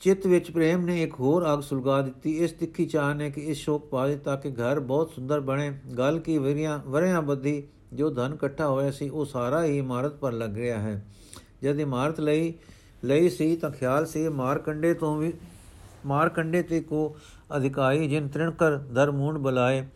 [0.00, 3.58] ਚਿੱਤ ਵਿੱਚ ਪ੍ਰੇਮ ਨੇ ਇੱਕ ਹੋਰ ਆਗ ਸੁਲਗਾ ਦਿੱਤੀ। ਇਸ ਤਿੱਖੀ ਚਾਹ ਨੇ ਕਿ ਇਸ
[3.58, 8.34] ਸ਼ੋਕ ਪਾ ਦਿੱਤਾ ਕਿ ਘਰ ਬਹੁਤ ਸੁੰਦਰ ਬਣੇ। ਗੱਲ ਕੀ ਵਰਿਆਂ ਵਰਿਆਂ ਬੱਧੀ ਜੋ ਧਨ
[8.34, 11.06] ਇਕੱਠਾ ਹੋਇਆ ਸੀ, ਉਹ ਸਾਰਾ ਹੀ ਇਮਾਰਤ ਪਰ ਲੱਗ ਰਿਹਾ ਹੈ।
[11.62, 12.54] ਜਦ ਇਮਾਰਤ ਲਈ
[13.04, 15.32] ਲਈ ਸੀ ਤਾਂ ਖਿਆਲ ਸੀ, ਮਾਰਕੰਡੇ ਤੋਂ ਵੀ
[16.06, 17.16] ਮਾਰਕੰਡੇ ਤੇ ਕੋ
[17.56, 19.86] ਅਧਿਕਾਰੀ ਜਿਨ ਤ੍ਰਿਣਕਰ ਧਰਮੂਣ ਬੁਲਾਏ।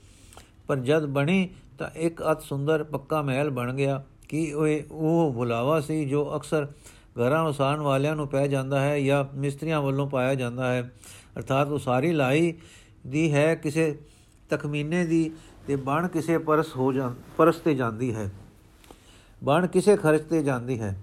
[0.69, 5.81] ਪਰ ਜਦ ਬਣੀ ਤਾਂ ਇੱਕ ਅਤ ਸੁੰਦਰ ਪੱਕਾ ਮਹਿਲ ਬਣ ਗਿਆ। ਕਿ ਉਹ ਉਹ ਬੁਲਾਵਾ
[5.81, 6.67] ਸੀ ਜੋ ਅਕਸਰ
[7.19, 10.93] ਘਰਾਂ ਵਸਾਣ ਵਾਲਿਆਂ ਨੂੰ ਪੈ ਜਾਂਦਾ ਹੈ ਜਾਂ ਮਿਸਤਰੀਆਂ ਵੱਲੋਂ ਪਾਇਆ ਜਾਂਦਾ ਹੈ।
[11.37, 12.55] ਅਰਥਾਤ ਉਹ ਸਾਰੀ ਲਾਈ
[13.07, 13.99] ਦੀ ਹੈ, ਕਿਸੇ
[14.51, 15.31] ਤਖਮੀਨੇ ਦੀ
[15.67, 18.31] ਤੇ ਬਣ ਕਿਸੇ ਪਰਸ ਹੋ ਜਾਂ, ਪਰਸ ਤੇ ਜਾਂਦੀ ਹੈ।
[19.45, 20.99] ਬਣ ਕਿਸੇ ਖਰਚ ਤੇ ਜਾਂਦੀ ਹੈ।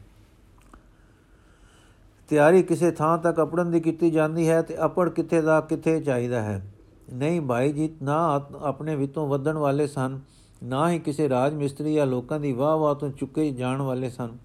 [2.30, 6.42] ਤਿਆਰੀ ਕਿਸੇ ਥਾਂ ਤੱਕ ਅਪੜਨ ਦੀ ਕੀਤੀ ਜਾਂਦੀ ਹੈ ਤੇ ਅਪੜ ਕਿੱਥੇ ਦਾ ਕਿੱਥੇ ਚਾਹੀਦਾ
[6.42, 6.74] ਹੈ।
[7.14, 10.20] ਨਹੀਂ ਭਾਈ ਜੀ, ਨਾ ਆਪਣੇ ਵਿਤੋਂ ਵਧਣ ਵਾਲੇ ਸਨ,
[10.64, 14.38] ਨਾ ਹੀ ਕਿਸੇ ਰਾਜ ਮਿਸਤਰੀ ਜਾਂ ਲੋਕਾਂ ਦੀ ਵਾਹ ਵਾਹ ਤੋਂ ਚੁੱਕੇ ਜਾਣ ਵਾਲੇ ਸਨ।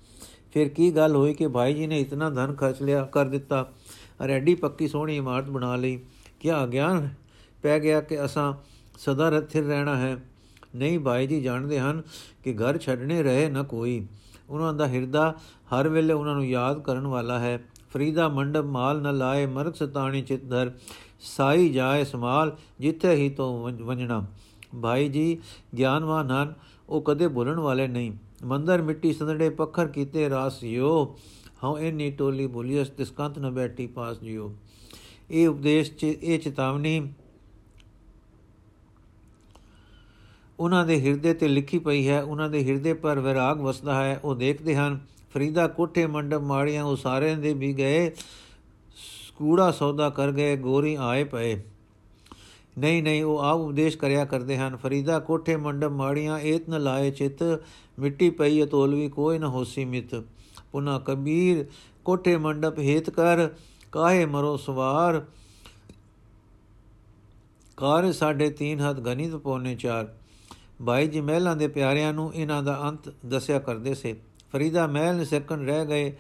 [0.56, 3.72] ਫਿਰ ਕੀ ਗੱਲ ਹੋਈ ਕਿ ਭਾਈ ਜੀ ਨੇ ਇਤਨਾ ਧਨ ਖਰਚ ਲਿਆ, ਕਰ ਦਿੱਤਾ।
[4.24, 6.00] ਅਰ ਐਡੀ ਪੱਕੀ, ਸੋਹਣੀ ਇਮਾਰਤ ਬਣਾ ਲਈ।
[6.40, 7.08] ਕਿ ਅਗਿਆਨ
[7.62, 8.54] ਪੈ ਗਿਆ ਕਿ ਅਸਾਂ
[8.98, 10.16] ਸਦਾ ਰਥਿਰ ਰਹਿਣਾ ਹੈ।
[10.76, 12.02] ਨਹੀਂ, ਭਾਈ ਜੀ ਜਾਣਦੇ ਹਨ
[12.44, 14.06] ਕਿ ਘਰ ਛੱਡਣੇ ਰਹੇ ਨਾ ਕੋਈ।
[14.50, 19.18] ਉਹਨਾਂ ਦਾ ਹਿਰਦਾ ਹਰ ਵੇਲੇ ਉਹਨਾਂ ਨੂੰ ਯਾਦ ਕਰਨ ਵਾਲਾ ਹੈ। ਫਰੀਦਾ ਮੰਡਪ ਮਾਲ ਨ
[19.18, 20.72] ਲਾਏ ਮਰਗ ਸਤਾਣੀ ਚਿਤਧਰ
[21.20, 24.26] ਸਾਈ ਜਾਏ ਸਮਾਲ, ਜਿੱਥੇ ਹੀ ਤੋਂ ਵੰਜਣਾ।
[24.82, 25.38] ਭਾਈ ਜੀ,
[25.78, 26.54] ਗਿਆਨਵਾਨ ਹਨ,
[26.88, 28.12] ਉਹ ਕਦੇ ਭੁੱਲਣ ਵਾਲੇ ਨਹੀਂ।
[28.44, 31.18] ਮੰਦਰ ਮਿੱਟੀ ਸੰਦੜੇ ਪੱਖਰ ਕੀਤੇ ਰਾਸ ਜਿਓ,
[31.64, 34.54] ਹਉ ਇਨੀ ਟੋਲੀ ਬੋਲੀਸ ਤਿਸਕੰਤ ਨ ਬੈਠੀ ਪਾਸ ਜਿਓ।
[35.30, 37.12] ਇਹ ਉਪਦੇਸ਼ ਚ, ਇਹ ਚੇਤਾਵਨੀ
[40.60, 44.34] ਉਹਨਾਂ ਦੇ ਹਿਰਦੇ ਤੇ ਲਿਖੀ ਪਈ ਹੈ। ਉਹਨਾਂ ਦੇ ਹਿਰਦੇ ਪਰ ਵਿਰਾਗ ਵਸਦਾ ਹੈ। ਉਹ
[44.34, 45.00] ਦੇਖਦੇ ਹਨ,
[45.34, 48.10] ਫਰੀਦਾ ਕੋਠੇ ਮੰਡਪ ਮਾੜੀਆਂ ਉਹ ਸਾਰੇ ਦੇ ਵੀ ਗਏ,
[49.36, 51.62] ਕੂੜਾ ਸੌਦਾ ਕਰ ਗਏ, ਗੋਰੀ ਆਏ ਪਏ।
[52.78, 57.10] ਨਹੀਂ ਨਹੀਂ, ਉਹ ਆਪ ਉਪਦੇਸ਼ ਕਰਿਆ ਕਰਦੇ ਹਨ। ਫਰੀਦਾ ਕੋਠੇ ਮੰਡਪ ਮਾੜੀਆਂ ਏਤ ਨ ਲਾਏ
[57.10, 57.42] ਚਿਤ
[57.98, 60.14] ਮਿੱਟੀ ਪਈ ਤੋਲਵੀ ਕੋਈ ਨ ਹੋਸੀ ਮਿਤ
[60.72, 61.64] ਪੁਨਾ ਕਬੀਰ
[62.04, 63.48] ਕੋਠੇ ਮੰਡਪ ਹੇਤ ਕਰ,
[63.92, 65.24] ਕਾਹੇ ਮਰੋ ਸਵਾਰ।
[67.76, 70.06] ਕਾਰ ਸਾਢੇ 3 ਹੱਥ ਗਣਿਤ ਪੌਨੇ 4
[70.86, 74.14] ਭਾਈ ਜੀ ਮਹਿਲਾਂ ਦੇ ਪਿਆਰਿਆਂ ਨੂੰ ਇਹਨਾਂ ਦਾ ਅੰਤ ਦੱਸਿਆ ਕਰਦੇ ਸੇ।
[74.52, 76.12] ਫਰੀਦਾ ਮਹਿਲ ਨਿਸਕਣ ਰਹਿ ਗਏ।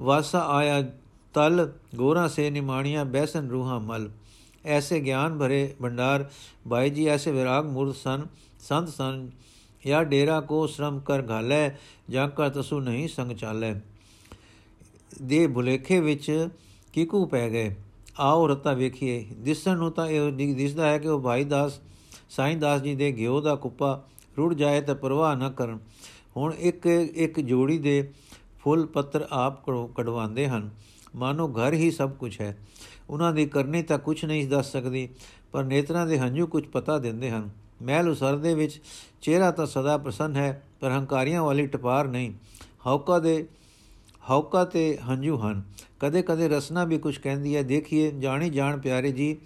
[0.00, 0.82] ਵਾਸਾ ਆਇਆ
[1.34, 4.10] ਤਲ, ਗੋਰਾ ਸੇ ਨਿਮਾਣੀਆਂ ਬੈਸਨ ਰੂਹਾਂ ਮਲ।
[4.64, 6.28] ਐਸੇ ਗਿਆਨ ਭਰੇ ਭੰਡਾਰ।
[6.70, 8.26] ਭਾਈ ਜੀ ਐਸੇ ਵਿਰਾਗ ਮੂਰਤ ਸਨ,
[8.60, 9.30] ਸੰਤ ਸਨ।
[9.88, 11.70] या ਡੇਰਾ ਕੋ ਸ਼ਰਮ ਕਰ ਘਾਲੇ
[12.10, 13.74] ਜਾਂ ਕਾ ਤਸੂ ਨਹੀਂ ਸੰਗ ਚਾਲੇ।
[15.22, 16.48] ਦੇ ਭੁਲੇਖੇ ਵਿੱਚ
[16.92, 17.74] ਕਿਕੂ ਪੈ ਗਏ।
[18.18, 21.80] ਆਓ ਰਤਾ ਵੇਖੀਏ। ਦਿਸਣ ਨੂੰ ਤਾਂ ਇਹ ਦਿਸਦਾ ਹੈ ਕਿ ਉਹ ਭਾਈ ਦਾਸ,
[22.30, 24.04] ਸਾਈਂ ਦਾਸ ਜੀ ਦੇ ਗਿਓ ਦਾ ਕੁੱਪਾ
[24.38, 25.78] ਰੁੜ ਜਾਏ ਤਾਂ ਪਰਵਾਹ ਨਾ ਕਰਨ।
[26.36, 28.10] ਹੁਣ ਇੱਕ ਇੱਕ ਜੋੜੀ ਦੇ
[28.60, 30.70] ਫੁੱਲ ਪੱਤਰ ਆਪ ਕਢਵਾਉਂਦੇ ਹਨ।
[31.16, 32.58] ਮਾਨੋ ਘਰ ਹੀ ਸਭ ਕੁਝ ਹੈ।
[33.10, 35.08] ਉਹਨਾਂ ਦੀ ਕਰਨੀ ਤਾਂ ਕੁਝ ਨਹੀਂ ਦੱਸ ਸਕਦੀ,
[35.52, 37.50] ਪਰ ਨੇਤਰਾਂ ਦੇ ਹੰਝੂ ਕੁਝ ਪਤਾ ਦਿੰਦੇ ਹਨ।
[37.82, 38.80] ਮਹਿਲ ਉਸਰਦੇ ਵਿੱਚ
[39.22, 42.32] ਚਿਹਰਾ ਤਾਂ ਸਦਾ ਪ੍ਰਸੰਨ ਹੈ, ਪਰ ਹੰਕਾਰੀਆਂ ਵਾਲੀ ਟਪਾਰ ਨਹੀਂ।
[42.86, 43.48] ਹੌਕਾ ਦੇ
[44.30, 45.62] ਹੌਕਾ ਤੇ ਹੰਝੂ ਹਨ।
[46.00, 49.36] ਕਦੇ ਕਦੇ ਰਸਨਾ ਵੀ ਕੁਝ ਕਹਿੰਦੀ ਹੈ, ਦੇਖੀਏ, ਜਾਣੀ ਜਾਣ ਪਿਆਰੇ ਜੀ,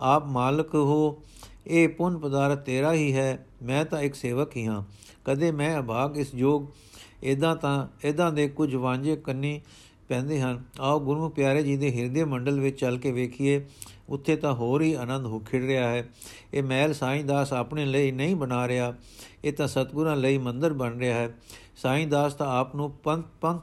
[0.00, 1.22] ਆਪ ਮਾਲਕ ਹੋ,
[1.66, 4.82] ਇਹ ਪੁੰਨ ਪਦਾਰਥ ਤੇਰਾ ਹੀ ਹੈ, ਮੈਂ ਤਾਂ ਇੱਕ ਸੇਵਕ ਹੀ ਹਾਂ।
[5.24, 6.66] ਕਦੇ ਮੈਂ ਅਭਾਗ ਇਸ ਜੋਗ
[7.22, 9.60] ਇਦਾਂ ਤਾਂ ਇਦਾਂ ਦੇ ਕੁਝ ਵਾਂਝੇ ਕੰਨੀ
[10.08, 13.66] ਪੈਂਦੇ ਹਨ। ਆਓ ਗੁਰੂ ਪਿਆਰੇ ਜੀ ਦੇ ਹਿਰਦੇ ਮੰਡਲ ਵਿੱਚ ਚੱਲ ਕੇ ਵੇਖੀਏ
[14.10, 16.08] ਉੱਥੇ ਤਾਂ ਹੋਰ ਹੀ ਆਨੰਦ ਹੋ ਖਿੜ ਰਿਹਾ ਹੈ।
[16.54, 18.94] ਇਹ ਮਹਿਲ ਸਾਈਂ ਦਾਸ ਆਪਣੇ ਲਈ ਨਹੀਂ ਬਣਾ ਰਿਹਾ।
[19.44, 21.34] ਇਹ ਤਾਂ ਸਤਗੁਰਾਂ ਲਈ ਮੰਦਰ ਬਣ ਰਿਹਾ ਹੈ।
[21.76, 23.62] ਸਾਈਂ ਦਾਸ ਤਾਂ ਆਪ ਨੂੰ ਪੰਖ ਪੰਖ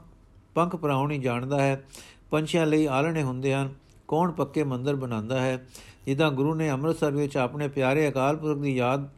[0.54, 1.84] ਪੰਖ ਪਰਾਉਣੀ ਜਾਣਦਾ ਹੈ।
[2.30, 3.74] ਪੰਛੀਆਂ ਲਈ ਆਲਣੇ ਹੁੰਦੇ ਹਨ।
[4.08, 5.66] ਕੌਣ ਪੱਕੇ ਮੰਦਰ ਬਣਾਉਂਦਾ ਹੈ?
[6.06, 9.08] ਜਿੱਦਾਂ ਗੁਰੂ ਨੇ ਅੰਮ੍ਰਿਤਸਰ ਵਿੱਚ ਆਪਣੇ ਪਿਆਰੇ ਅਕਾਲ ਪੁਰਖ ਦੀ ਯਾਦ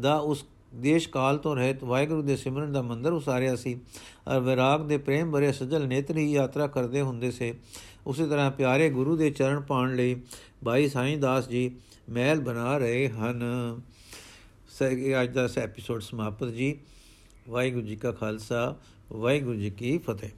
[0.00, 3.80] ਦਾ ਉਸ ਦੇਸ਼ ਕਾਲ ਤੋਂ ਰਹਿਤ ਵਾਹਿਗੁਰੂ ਦੇ ਸਿਮਰਨ ਦਾ ਮੰਦਰ ਉਸਾਰਿਆ ਸੀ।
[4.28, 7.54] ਔਰ ਵਿਰਾਗ ਦੇ ਪ੍ਰੇਮ ਭਰੇ ਸਜਲ ਨੇਤਰੀ ਯਾਤਰਾ ਕਰਦੇ ਹੁੰਦੇ ਸੇ।
[8.06, 10.16] ਉਸੇ ਤਰ੍ਹਾਂ ਪਿਆਰੇ ਗੁਰੂ ਦੇ ਚਰਨ ਪਾਣ ਲਈ
[10.66, 11.76] ਭਾਈ ਸਾਈਂ ਦਾਸ ਜੀ
[12.10, 13.44] ਮਹਿਲ ਬਣਾ ਰਹੇ ਹਨ।
[14.68, 16.78] ਸੇ ਅੱਜ ਦਾ ਐਪੀਸੋਡ ਸਮਾਪਤ ਜੀ।
[17.48, 18.76] ਵਾਹਿਗੁਰੂ ਜੀ ਕਾ ਖਾਲਸਾ,
[19.12, 20.30] ਵਾਹਿਗੁਰੂ ਜੀ ਕੀ ਫਤਿਹ।